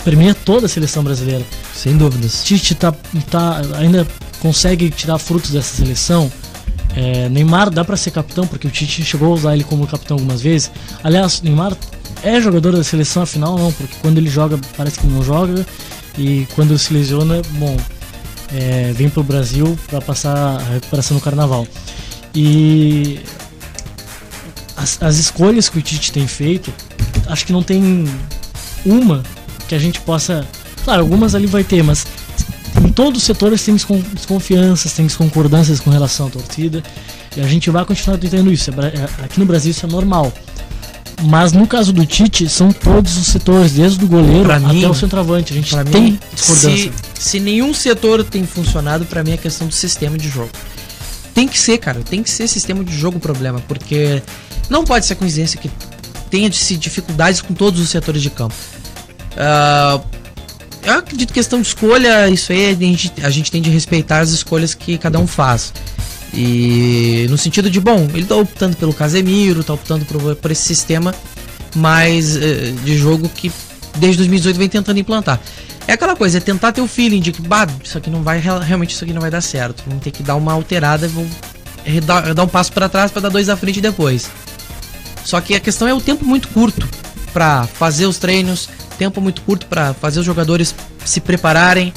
permeia 0.04 0.34
toda 0.34 0.66
a 0.66 0.68
seleção 0.68 1.04
brasileira. 1.04 1.44
Sem 1.72 1.96
dúvidas. 1.96 2.42
Tite 2.42 2.74
tá, 2.74 2.92
tá, 3.30 3.62
ainda 3.78 4.06
consegue 4.40 4.90
tirar 4.90 5.18
frutos 5.18 5.52
dessa 5.52 5.76
seleção. 5.76 6.30
É, 6.94 7.28
Neymar 7.28 7.70
dá 7.70 7.84
para 7.84 7.96
ser 7.96 8.10
capitão, 8.10 8.46
porque 8.46 8.66
o 8.66 8.70
Tite 8.70 9.02
chegou 9.04 9.32
a 9.32 9.34
usar 9.34 9.54
ele 9.54 9.64
como 9.64 9.86
capitão 9.86 10.16
algumas 10.16 10.42
vezes. 10.42 10.70
Aliás, 11.02 11.40
Neymar 11.40 11.76
é 12.22 12.40
jogador 12.40 12.72
da 12.72 12.84
seleção, 12.84 13.22
afinal 13.22 13.58
não, 13.58 13.72
porque 13.72 13.94
quando 14.00 14.18
ele 14.18 14.28
joga 14.28 14.58
parece 14.76 14.98
que 14.98 15.06
não 15.06 15.22
joga. 15.22 15.66
E 16.18 16.46
quando 16.54 16.78
se 16.78 16.92
lesiona, 16.92 17.40
bom, 17.52 17.76
é, 18.52 18.92
vem 18.94 19.08
pro 19.08 19.22
Brasil 19.22 19.78
para 19.88 20.00
passar 20.00 20.36
a 20.36 20.58
recuperação 20.74 21.14
no 21.14 21.20
carnaval. 21.20 21.66
E 22.34 23.20
as, 24.76 25.02
as 25.02 25.16
escolhas 25.16 25.68
que 25.68 25.78
o 25.78 25.82
Tite 25.82 26.12
tem 26.12 26.26
feito, 26.26 26.72
acho 27.26 27.46
que 27.46 27.52
não 27.52 27.62
tem 27.62 28.04
uma 28.84 29.22
que 29.68 29.74
a 29.74 29.78
gente 29.78 30.00
possa 30.00 30.46
Claro, 30.84 31.02
algumas 31.02 31.34
ali 31.34 31.46
vai 31.46 31.62
ter, 31.62 31.82
mas 31.82 32.06
em 32.82 32.92
todos 32.92 33.20
os 33.20 33.24
setores 33.24 33.62
tem 33.64 33.74
desconfianças, 33.74 34.92
tem 34.92 35.06
desconcordâncias 35.06 35.80
com 35.80 35.90
relação 35.90 36.26
à 36.26 36.30
torcida. 36.30 36.82
E 37.36 37.40
a 37.40 37.46
gente 37.46 37.70
vai 37.70 37.84
continuar 37.84 38.18
tentando 38.18 38.52
isso. 38.52 38.70
É 38.70 38.74
é, 38.74 39.24
aqui 39.24 39.38
no 39.38 39.46
Brasil 39.46 39.70
isso 39.70 39.86
é 39.86 39.88
normal. 39.88 40.32
Mas 41.22 41.52
no 41.52 41.66
caso 41.66 41.92
do 41.92 42.04
Tite, 42.04 42.48
são 42.48 42.72
todos 42.72 43.16
os 43.16 43.26
setores, 43.28 43.72
desde 43.72 44.04
o 44.04 44.08
goleiro 44.08 44.44
pra 44.44 44.56
até 44.56 44.66
mim, 44.66 44.84
o 44.86 44.94
centroavante. 44.94 45.52
A 45.52 45.56
gente 45.56 45.76
tem 45.90 46.02
mim, 46.02 46.18
discordância. 46.34 46.92
Se, 47.14 47.30
se 47.30 47.40
nenhum 47.40 47.72
setor 47.72 48.24
tem 48.24 48.44
funcionado, 48.44 49.04
para 49.04 49.22
mim 49.22 49.32
é 49.32 49.36
questão 49.36 49.68
do 49.68 49.74
sistema 49.74 50.18
de 50.18 50.28
jogo. 50.28 50.50
Tem 51.32 51.46
que 51.46 51.58
ser, 51.58 51.78
cara. 51.78 52.00
Tem 52.00 52.22
que 52.22 52.30
ser 52.30 52.48
sistema 52.48 52.82
de 52.82 52.96
jogo 52.96 53.18
o 53.18 53.20
problema. 53.20 53.62
Porque 53.68 54.20
não 54.68 54.84
pode 54.84 55.06
ser 55.06 55.14
coincidência 55.14 55.60
que 55.60 55.70
tenha 56.28 56.50
dificuldades 56.50 57.40
com 57.40 57.54
todos 57.54 57.80
os 57.80 57.88
setores 57.88 58.20
de 58.20 58.30
campo. 58.30 58.54
Uh, 59.32 60.21
eu 60.84 60.94
acredito 60.94 61.28
que 61.28 61.34
questão 61.34 61.60
de 61.60 61.68
escolha, 61.68 62.28
isso 62.28 62.52
aí 62.52 62.70
a 62.70 62.74
gente, 62.74 63.12
a 63.22 63.30
gente 63.30 63.50
tem 63.50 63.62
de 63.62 63.70
respeitar 63.70 64.20
as 64.20 64.30
escolhas 64.30 64.74
que 64.74 64.98
cada 64.98 65.18
um 65.18 65.26
faz. 65.26 65.72
E 66.34 67.26
no 67.28 67.36
sentido 67.36 67.70
de, 67.70 67.78
bom, 67.78 68.08
ele 68.14 68.24
tá 68.24 68.36
optando 68.36 68.76
pelo 68.76 68.92
Casemiro, 68.92 69.62
tá 69.62 69.74
optando 69.74 70.04
por, 70.04 70.34
por 70.36 70.50
esse 70.50 70.62
sistema 70.62 71.14
mais 71.74 72.36
uh, 72.36 72.40
de 72.84 72.96
jogo 72.96 73.28
que 73.28 73.52
desde 73.98 74.18
2018 74.18 74.56
vem 74.56 74.68
tentando 74.68 74.98
implantar. 74.98 75.40
É 75.86 75.92
aquela 75.92 76.16
coisa, 76.16 76.38
é 76.38 76.40
tentar 76.40 76.72
ter 76.72 76.80
o 76.80 76.86
feeling 76.86 77.20
de 77.20 77.32
que, 77.32 77.42
bah, 77.42 77.66
isso 77.82 77.98
aqui 77.98 78.08
não 78.08 78.22
vai, 78.22 78.38
realmente 78.38 78.94
isso 78.94 79.04
aqui 79.04 79.12
não 79.12 79.20
vai 79.20 79.30
dar 79.30 79.40
certo. 79.40 79.82
Vamos 79.86 80.02
ter 80.02 80.10
que 80.10 80.22
dar 80.22 80.36
uma 80.36 80.52
alterada, 80.52 81.08
vamos 81.08 81.30
dar, 82.04 82.34
dar 82.34 82.44
um 82.44 82.48
passo 82.48 82.72
para 82.72 82.88
trás 82.88 83.10
para 83.10 83.22
dar 83.22 83.28
dois 83.28 83.48
à 83.48 83.56
frente 83.56 83.80
depois. 83.80 84.30
Só 85.24 85.40
que 85.40 85.54
a 85.54 85.60
questão 85.60 85.86
é 85.86 85.94
o 85.94 86.00
tempo 86.00 86.24
muito 86.24 86.48
curto 86.48 86.88
para 87.32 87.64
fazer 87.64 88.06
os 88.06 88.18
treinos, 88.18 88.68
tempo 89.02 89.20
muito 89.20 89.42
curto 89.42 89.66
para 89.66 89.92
fazer 89.94 90.20
os 90.20 90.26
jogadores 90.26 90.74
se 91.04 91.20
prepararem. 91.20 91.92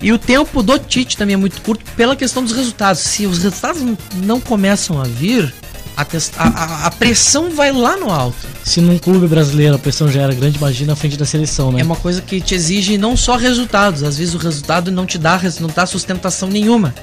E 0.00 0.12
o 0.12 0.18
tempo 0.18 0.62
do 0.62 0.78
Tite 0.78 1.16
também 1.16 1.34
é 1.34 1.36
muito 1.36 1.60
curto 1.62 1.84
pela 1.96 2.14
questão 2.14 2.44
dos 2.44 2.52
resultados. 2.52 3.00
Se 3.00 3.26
os 3.26 3.38
resultados 3.38 3.82
não 4.16 4.40
começam 4.40 5.00
a 5.00 5.04
vir, 5.04 5.52
a, 5.96 6.06
a, 6.36 6.86
a, 6.86 6.90
pressão 6.90 7.50
vai 7.50 7.72
lá 7.72 7.96
no 7.96 8.10
alto. 8.10 8.36
Se 8.62 8.80
num 8.80 8.98
clube 8.98 9.26
brasileiro 9.26 9.74
a 9.74 9.78
pressão 9.78 10.08
já 10.08 10.22
era 10.22 10.34
grande, 10.34 10.58
imagina 10.58 10.92
na 10.92 10.96
frente 10.96 11.16
da 11.16 11.24
seleção, 11.24 11.72
né? 11.72 11.80
É 11.80 11.84
uma 11.84 11.96
coisa 11.96 12.20
que 12.20 12.40
te 12.40 12.54
exige 12.54 12.98
não 12.98 13.16
só 13.16 13.36
resultados, 13.36 14.02
às 14.02 14.18
vezes 14.18 14.34
o 14.34 14.38
resultado 14.38 14.92
não 14.92 15.06
te 15.06 15.18
dá, 15.18 15.40
não 15.60 15.68
dá 15.74 15.86
sustentação 15.86 16.48
nenhuma. 16.48 16.94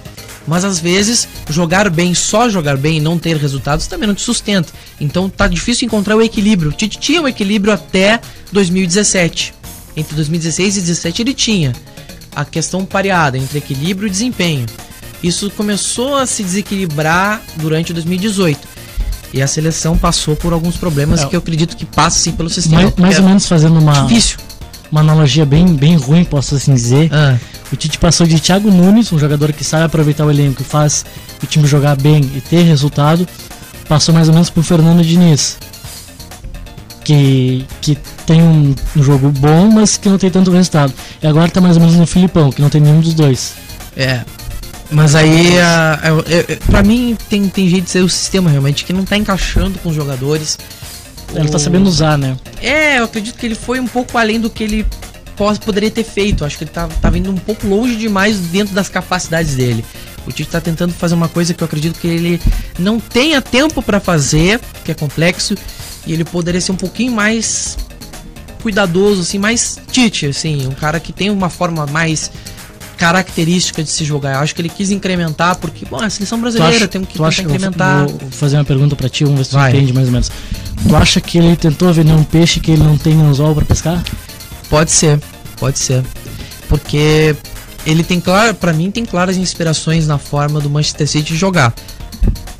Mas 0.47 0.65
às 0.65 0.80
vezes, 0.80 1.27
jogar 1.49 1.89
bem, 1.89 2.13
só 2.13 2.49
jogar 2.49 2.77
bem 2.77 2.97
e 2.97 2.99
não 2.99 3.17
ter 3.17 3.38
resultados 3.38 3.88
também 3.88 4.08
não 4.08 4.15
te 4.15 4.21
sustenta. 4.21 4.73
Então 4.99 5.30
tá 5.30 5.47
difícil 5.47 5.86
encontrar 5.86 6.15
o 6.15 6.21
equilíbrio. 6.21 6.71
Tite 6.71 6.97
tinha 6.97 7.21
o 7.21 7.27
equilíbrio 7.27 7.73
até 7.73 8.19
2017. 8.51 9.54
Entre 9.95 10.15
2016 10.15 10.77
e 10.77 10.80
2017 10.80 11.21
ele 11.21 11.34
tinha 11.34 11.73
a 12.36 12.45
questão 12.45 12.86
pareada 12.86 13.38
entre 13.38 13.58
equilíbrio 13.58 14.08
e 14.08 14.10
desempenho. 14.10 14.65
Isso 15.21 15.49
começou 15.51 16.15
a 16.15 16.25
se 16.25 16.43
desequilibrar 16.43 17.41
durante 17.58 17.93
2018. 17.93 18.71
E 19.34 19.41
a 19.41 19.47
seleção 19.47 19.97
passou 19.97 20.36
por 20.36 20.51
alguns 20.51 20.75
problemas 20.75 21.21
é, 21.21 21.25
que 21.25 21.36
eu 21.36 21.39
acredito 21.39 21.77
que 21.77 21.86
passa 21.86 22.19
sim 22.19 22.32
pelo 22.32 22.49
sistema. 22.49 22.82
Mais, 22.82 22.95
mais 22.95 23.19
ou 23.19 23.25
menos 23.25 23.47
fazendo 23.47 23.80
uma, 23.80 24.06
difícil. 24.06 24.38
uma 24.91 25.01
analogia 25.01 25.45
bem, 25.45 25.65
bem 25.67 25.95
ruim, 25.95 26.23
posso 26.23 26.56
assim 26.56 26.73
dizer. 26.73 27.10
Ah. 27.13 27.38
O 27.71 27.75
Tite 27.75 27.97
passou 27.97 28.27
de 28.27 28.39
Thiago 28.39 28.69
Nunes, 28.69 29.12
um 29.13 29.19
jogador 29.19 29.53
que 29.53 29.63
sabe 29.63 29.86
aproveitar 29.86 30.25
o 30.25 30.31
elenco, 30.31 30.55
que 30.55 30.63
faz 30.63 31.05
o 31.41 31.45
time 31.45 31.65
jogar 31.65 31.95
bem 31.95 32.19
e 32.36 32.41
ter 32.41 32.63
resultado, 32.63 33.27
passou 33.88 34.13
mais 34.13 34.27
ou 34.27 34.34
menos 34.34 34.49
por 34.49 34.63
Fernando 34.63 35.01
Diniz, 35.03 35.57
que, 37.03 37.65
que 37.79 37.97
tem 38.25 38.41
um, 38.41 38.75
um 38.95 39.03
jogo 39.03 39.29
bom, 39.29 39.69
mas 39.71 39.95
que 39.95 40.10
não 40.10 40.17
tem 40.17 40.29
tanto 40.29 40.51
resultado. 40.51 40.93
E 41.21 41.27
agora 41.27 41.49
tá 41.49 41.62
mais 41.62 41.77
ou 41.77 41.81
menos 41.81 41.95
no 41.95 42.05
Filipão, 42.05 42.51
que 42.51 42.62
não 42.62 42.69
tem 42.69 42.81
nenhum 42.81 42.99
dos 42.99 43.13
dois. 43.13 43.53
É. 43.95 44.21
Mas 44.89 45.15
aí, 45.15 45.57
a, 45.57 45.93
a, 45.93 46.10
a, 46.10 46.69
pra 46.69 46.84
mim, 46.84 47.17
tem, 47.29 47.47
tem 47.47 47.69
jeito 47.69 47.86
de 47.86 47.89
ser 47.89 48.03
o 48.03 48.10
sistema 48.10 48.49
realmente, 48.49 48.84
que 48.84 48.91
não 48.91 49.05
tá 49.05 49.15
encaixando 49.15 49.79
com 49.79 49.89
os 49.89 49.95
jogadores. 49.95 50.60
Ele 51.34 51.47
o... 51.47 51.51
tá 51.51 51.57
sabendo 51.57 51.88
usar, 51.88 52.17
né? 52.17 52.36
É, 52.62 52.99
eu 52.99 53.05
acredito 53.05 53.38
que 53.38 53.45
ele 53.45 53.55
foi 53.55 53.79
um 53.79 53.88
pouco 53.88 54.17
além 54.17 54.39
do 54.41 54.49
que 54.49 54.63
ele 54.63 54.86
poderia 55.60 55.91
ter 55.91 56.04
feito. 56.04 56.45
Acho 56.45 56.58
que 56.58 56.63
ele 56.63 56.71
tá, 56.71 56.88
tá 56.88 57.10
vindo 57.10 57.30
um 57.32 57.38
pouco 57.38 57.67
longe 57.67 57.95
demais 57.95 58.38
dentro 58.39 58.73
das 58.73 58.89
capacidades 58.89 59.56
dele. 59.56 59.84
O 60.25 60.30
Tite 60.30 60.43
está 60.43 60.62
tentando 60.62 60.93
fazer 60.93 61.15
uma 61.15 61.27
coisa 61.27 61.54
que 61.54 61.63
eu 61.63 61.65
acredito 61.65 61.99
que 61.99 62.08
ele 62.08 62.41
não 62.77 62.99
tenha 62.99 63.41
tempo 63.41 63.82
para 63.82 63.99
fazer, 63.99 64.60
que 64.86 64.91
é 64.91 64.93
complexo, 64.93 65.56
e 66.06 66.13
ele 66.13 66.23
poderia 66.23 66.62
ser 66.62 66.71
um 66.71 66.77
pouquinho 66.77 67.12
mais 67.12 67.77
cuidadoso, 68.62 69.21
assim, 69.21 69.39
mais 69.39 69.80
Tite, 69.91 70.27
assim, 70.27 70.67
um 70.67 70.71
cara 70.71 70.99
que 70.99 71.12
tem 71.12 71.30
uma 71.30 71.49
forma 71.49 71.88
mais 71.88 72.32
característica 72.97 73.84
de 73.84 73.89
se 73.89 74.06
jogar. 74.06 74.36
Eu 74.36 74.39
acho 74.41 74.54
que 74.54 74.62
ele 74.62 74.69
quis 74.69 74.91
incrementar, 74.91 75.56
porque, 75.56 75.86
bom, 75.89 75.99
a 75.99 76.10
seleção 76.10 76.39
brasileira 76.39 76.88
tem 76.88 77.04
que 77.04 77.13
tentar 77.13 77.41
incrementar. 77.41 78.08
Vou 78.08 78.30
fazer 78.30 78.58
uma 78.58 78.65
pergunta 78.65 78.95
para 78.95 79.10
ti, 79.10 79.23
vamos 79.23 79.39
ver 79.39 79.45
se 79.45 79.54
Vai. 79.54 79.71
tu 79.71 79.77
entende 79.77 79.93
mais 79.93 80.06
ou 80.06 80.12
menos. 80.12 80.32
Tu 80.88 80.95
acha 80.95 81.19
que 81.19 81.39
ele 81.39 81.56
tentou 81.56 81.91
vender 81.91 82.13
um 82.13 82.23
peixe 82.23 82.60
que 82.60 82.69
ele 82.69 82.84
não 82.84 82.97
tem 82.97 83.19
anzol 83.19 83.56
para 83.56 83.65
pescar? 83.65 84.04
Pode 84.71 84.89
ser, 84.89 85.19
pode 85.60 85.77
ser. 85.77 86.01
Porque 86.69 87.36
ele 87.86 88.05
tem 88.05 88.21
claro, 88.21 88.55
para 88.55 88.71
mim 88.71 88.89
tem 88.89 89.03
claras 89.03 89.36
inspirações 89.36 90.07
na 90.07 90.17
forma 90.17 90.62
do 90.62 90.69
Manchester 90.69 91.05
City 91.05 91.36
jogar. 91.36 91.75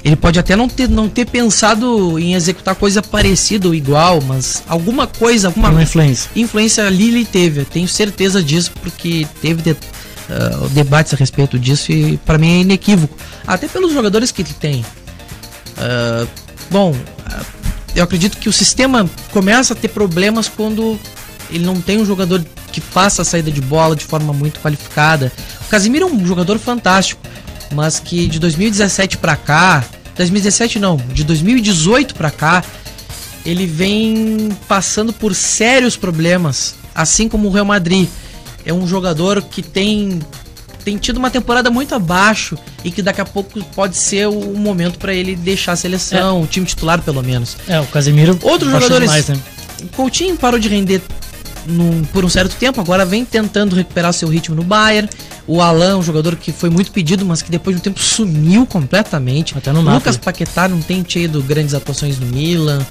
Ele 0.04 0.18
pode 0.18 0.38
até 0.38 0.54
não 0.54 0.68
ter, 0.68 0.90
não 0.90 1.08
ter 1.08 1.26
pensado 1.26 2.20
em 2.20 2.34
executar 2.34 2.76
coisa 2.76 3.02
parecida 3.02 3.70
ou 3.70 3.74
igual, 3.74 4.20
mas 4.20 4.62
alguma 4.68 5.08
coisa, 5.08 5.48
alguma 5.48 5.70
Uma 5.70 5.84
influência. 5.84 6.30
Influência 6.36 6.86
ali 6.86 7.08
ele 7.08 7.24
teve, 7.24 7.64
tenho 7.64 7.88
certeza 7.88 8.44
disso, 8.44 8.72
porque 8.82 9.26
teve 9.42 9.62
de, 9.62 9.72
uh, 9.72 10.68
debates 10.72 11.14
a 11.14 11.16
respeito 11.16 11.58
disso 11.58 11.94
e 11.94 12.18
para 12.18 12.38
mim 12.38 12.58
é 12.58 12.62
inequívoco. 12.62 13.16
Até 13.48 13.70
pelos 13.70 13.94
jogadores 13.94 14.34
que 14.34 14.42
ele 14.42 14.54
tem. 14.60 14.82
Uh, 15.78 16.28
bom, 16.70 16.92
uh, 16.92 17.46
eu 17.96 18.04
acredito 18.04 18.38
que 18.38 18.50
o 18.50 18.54
sistema 18.54 19.10
começa 19.32 19.72
a 19.74 19.78
ter 19.78 19.88
problemas 19.88 20.50
quando 20.50 21.00
ele 21.52 21.66
não 21.66 21.80
tem 21.82 22.00
um 22.00 22.06
jogador 22.06 22.44
que 22.72 22.80
faça 22.80 23.22
a 23.22 23.26
saída 23.26 23.52
de 23.52 23.62
bola 23.62 23.96
de 23.96 24.06
forma 24.06 24.32
muito 24.34 24.60
qualificada. 24.60 25.32
O 25.66 25.70
Casimiro 25.70 26.08
é 26.08 26.12
um 26.12 26.26
jogador 26.26 26.58
fantástico, 26.58 27.22
mas 27.74 28.00
que 28.00 28.28
de 28.28 28.40
2017 28.40 29.18
para 29.18 29.36
cá, 29.36 29.84
2017 30.16 30.80
não, 30.80 30.98
de 30.98 31.24
2018 31.24 32.16
para 32.16 32.32
cá, 32.32 32.64
ele 33.46 33.66
vem 33.66 34.50
passando 34.68 35.12
por 35.12 35.34
sérios 35.34 35.98
problemas, 35.98 36.76
assim 36.94 37.28
como 37.28 37.48
o 37.48 37.52
Real 37.52 37.66
Madrid. 37.66 38.08
É 38.66 38.72
um 38.72 38.88
jogador 38.88 39.42
que 39.42 39.62
tem 39.62 40.20
tem 40.84 40.98
tido 40.98 41.18
uma 41.18 41.30
temporada 41.30 41.70
muito 41.70 41.94
abaixo 41.94 42.58
e 42.84 42.90
que 42.90 43.04
daqui 43.04 43.22
a 43.22 43.26
pouco 43.26 43.64
pode 43.66 43.96
ser 43.96 44.28
o 44.28 44.58
momento 44.58 44.98
para 44.98 45.14
ele 45.14 45.36
deixar 45.36 45.74
a 45.74 45.76
seleção, 45.76 46.40
é. 46.40 46.44
o 46.44 46.48
time 46.48 46.66
titular 46.66 47.00
pelo 47.02 47.22
menos. 47.22 47.56
É, 47.68 47.80
o 47.80 47.86
Casemiro. 47.86 48.38
Outros 48.42 48.72
jogadores. 48.72 49.08
Demais, 49.08 49.28
né? 49.28 49.40
O 49.84 49.88
Coutinho 49.90 50.36
parou 50.38 50.60
de 50.60 50.68
render 50.68 51.02
num, 51.72 52.04
por 52.06 52.24
um 52.24 52.30
certo 52.30 52.56
tempo, 52.56 52.80
agora 52.80 53.06
vem 53.06 53.26
tentando 53.26 53.76
recuperar 53.76 54.14
seu 54.14 54.28
ritmo 54.28 54.56
no 54.56 54.64
Bayern. 54.64 55.10
O 55.48 55.62
Alan, 55.62 55.98
um 55.98 56.04
jogador 56.04 56.36
que 56.36 56.52
foi 56.52 56.70
muito 56.70 56.92
pedido, 56.92 57.26
mas 57.26 57.42
que 57.42 57.50
depois 57.50 57.76
de 57.76 57.80
um 57.80 57.84
tempo 57.84 58.00
sumiu 58.00 58.66
completamente. 58.66 59.58
Até 59.58 59.72
no 59.72 59.82
Lucas 59.82 60.18
Paquetá 60.18 60.68
não 60.68 60.82
tem 60.82 61.02
tido 61.02 61.42
grandes 61.42 61.74
atuações 61.74 62.20
no 62.20 62.28
Milan. 62.28 62.86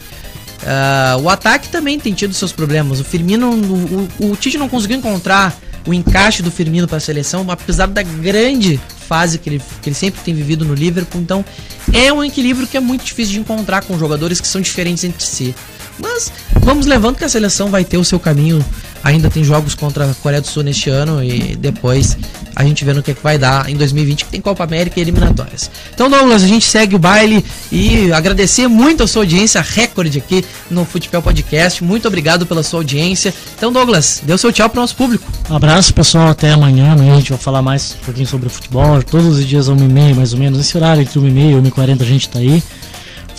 Uh, 0.62 1.22
o 1.22 1.28
ataque 1.28 1.68
também 1.68 1.98
tem 1.98 2.12
tido 2.12 2.34
seus 2.34 2.52
problemas. 2.52 3.00
O 3.00 3.04
Firmino, 3.04 3.50
o, 3.50 4.08
o, 4.20 4.32
o 4.32 4.36
Tite 4.36 4.58
não 4.58 4.68
conseguiu 4.68 4.98
encontrar 4.98 5.56
o 5.86 5.94
encaixe 5.94 6.42
do 6.42 6.50
Firmino 6.50 6.86
para 6.86 6.98
a 6.98 7.00
seleção, 7.00 7.46
apesar 7.48 7.86
da 7.86 8.02
grande 8.02 8.78
fase 9.08 9.38
que 9.38 9.48
ele, 9.48 9.62
que 9.82 9.88
ele 9.88 9.96
sempre 9.96 10.20
tem 10.20 10.34
vivido 10.34 10.64
no 10.64 10.74
Liverpool. 10.74 11.20
Então, 11.20 11.44
é 11.92 12.12
um 12.12 12.22
equilíbrio 12.22 12.66
que 12.66 12.76
é 12.76 12.80
muito 12.80 13.04
difícil 13.04 13.32
de 13.32 13.40
encontrar 13.40 13.82
com 13.82 13.98
jogadores 13.98 14.40
que 14.40 14.46
são 14.46 14.60
diferentes 14.60 15.02
entre 15.04 15.24
si. 15.24 15.54
Mas 15.98 16.32
vamos 16.60 16.86
levando 16.86 17.16
que 17.16 17.24
a 17.24 17.28
seleção 17.28 17.70
vai 17.70 17.84
ter 17.84 17.98
o 17.98 18.04
seu 18.04 18.18
caminho. 18.18 18.64
Ainda 19.02 19.30
tem 19.30 19.42
jogos 19.42 19.74
contra 19.74 20.10
a 20.10 20.14
Coreia 20.14 20.42
do 20.42 20.46
Sul 20.46 20.62
neste 20.62 20.90
ano 20.90 21.24
e 21.24 21.56
depois 21.56 22.18
a 22.54 22.62
gente 22.64 22.84
vê 22.84 22.92
no 22.92 23.02
que, 23.02 23.12
é 23.12 23.14
que 23.14 23.22
vai 23.22 23.38
dar 23.38 23.70
em 23.70 23.74
2020, 23.74 24.26
que 24.26 24.30
tem 24.30 24.40
Copa 24.40 24.62
América 24.62 24.98
e 24.98 25.02
eliminatórias. 25.02 25.70
Então, 25.94 26.10
Douglas, 26.10 26.42
a 26.42 26.46
gente 26.46 26.66
segue 26.66 26.94
o 26.94 26.98
baile 26.98 27.42
e 27.72 28.12
agradecer 28.12 28.68
muito 28.68 29.02
a 29.02 29.06
sua 29.06 29.22
audiência, 29.22 29.62
recorde 29.62 30.18
aqui 30.18 30.44
no 30.70 30.84
Futebol 30.84 31.22
Podcast. 31.22 31.82
Muito 31.82 32.06
obrigado 32.06 32.44
pela 32.44 32.62
sua 32.62 32.80
audiência. 32.80 33.32
Então, 33.56 33.72
Douglas, 33.72 34.20
dê 34.22 34.34
o 34.34 34.38
seu 34.38 34.52
tchau 34.52 34.68
para 34.68 34.78
o 34.78 34.82
nosso 34.82 34.96
público. 34.96 35.24
Um 35.48 35.56
abraço, 35.56 35.94
pessoal. 35.94 36.28
Até 36.28 36.50
amanhã. 36.50 36.94
A 36.94 37.16
gente 37.16 37.30
vai 37.30 37.38
falar 37.38 37.62
mais 37.62 37.96
um 38.00 38.04
pouquinho 38.04 38.26
sobre 38.26 38.48
o 38.48 38.50
futebol. 38.50 39.02
Todos 39.02 39.38
os 39.38 39.46
dias, 39.46 39.68
1h30 39.70 40.14
mais 40.14 40.34
ou 40.34 40.38
menos. 40.38 40.58
Nesse 40.58 40.76
horário, 40.76 41.02
entre 41.02 41.18
1h30 41.18 41.66
e 41.66 41.70
1h40, 41.70 42.02
a 42.02 42.04
gente 42.04 42.28
está 42.28 42.38
aí 42.38 42.62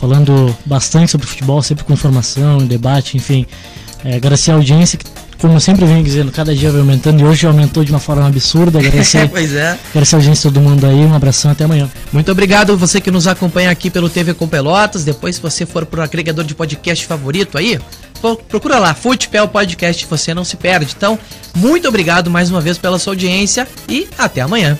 falando 0.01 0.57
bastante 0.65 1.11
sobre 1.11 1.27
futebol, 1.27 1.61
sempre 1.61 1.83
com 1.83 1.93
informação, 1.93 2.57
debate, 2.57 3.15
enfim. 3.15 3.45
É, 4.03 4.15
agradecer 4.15 4.49
a 4.49 4.55
audiência, 4.55 4.97
que, 4.97 5.05
como 5.37 5.53
eu 5.53 5.59
sempre 5.59 5.85
venho 5.85 6.03
dizendo, 6.03 6.31
cada 6.31 6.55
dia 6.55 6.71
vai 6.71 6.81
aumentando 6.81 7.21
e 7.21 7.23
hoje 7.23 7.45
aumentou 7.45 7.83
de 7.83 7.91
uma 7.91 7.99
forma 7.99 8.25
absurda. 8.27 8.79
Agradecer, 8.79 9.29
pois 9.31 9.53
é. 9.53 9.77
agradecer 9.91 10.15
a 10.15 10.17
audiência 10.17 10.51
todo 10.51 10.59
mundo 10.59 10.87
aí, 10.87 11.05
um 11.05 11.13
abração 11.13 11.51
até 11.51 11.65
amanhã. 11.65 11.87
Muito 12.11 12.31
obrigado 12.31 12.75
você 12.75 12.99
que 12.99 13.11
nos 13.11 13.27
acompanha 13.27 13.69
aqui 13.69 13.91
pelo 13.91 14.09
TV 14.09 14.33
com 14.33 14.47
Pelotas. 14.47 15.03
Depois, 15.03 15.35
se 15.35 15.41
você 15.41 15.67
for 15.67 15.85
pro 15.85 16.01
agregador 16.01 16.43
de 16.43 16.55
podcast 16.55 17.05
favorito 17.05 17.59
aí, 17.59 17.79
procura 18.49 18.79
lá, 18.79 18.95
Futebol 18.95 19.47
Podcast, 19.47 20.07
você 20.09 20.33
não 20.33 20.43
se 20.43 20.57
perde. 20.57 20.95
Então, 20.97 21.17
muito 21.55 21.87
obrigado 21.87 22.31
mais 22.31 22.49
uma 22.49 22.59
vez 22.59 22.79
pela 22.79 22.97
sua 22.97 23.13
audiência 23.13 23.67
e 23.87 24.07
até 24.17 24.41
amanhã. 24.41 24.79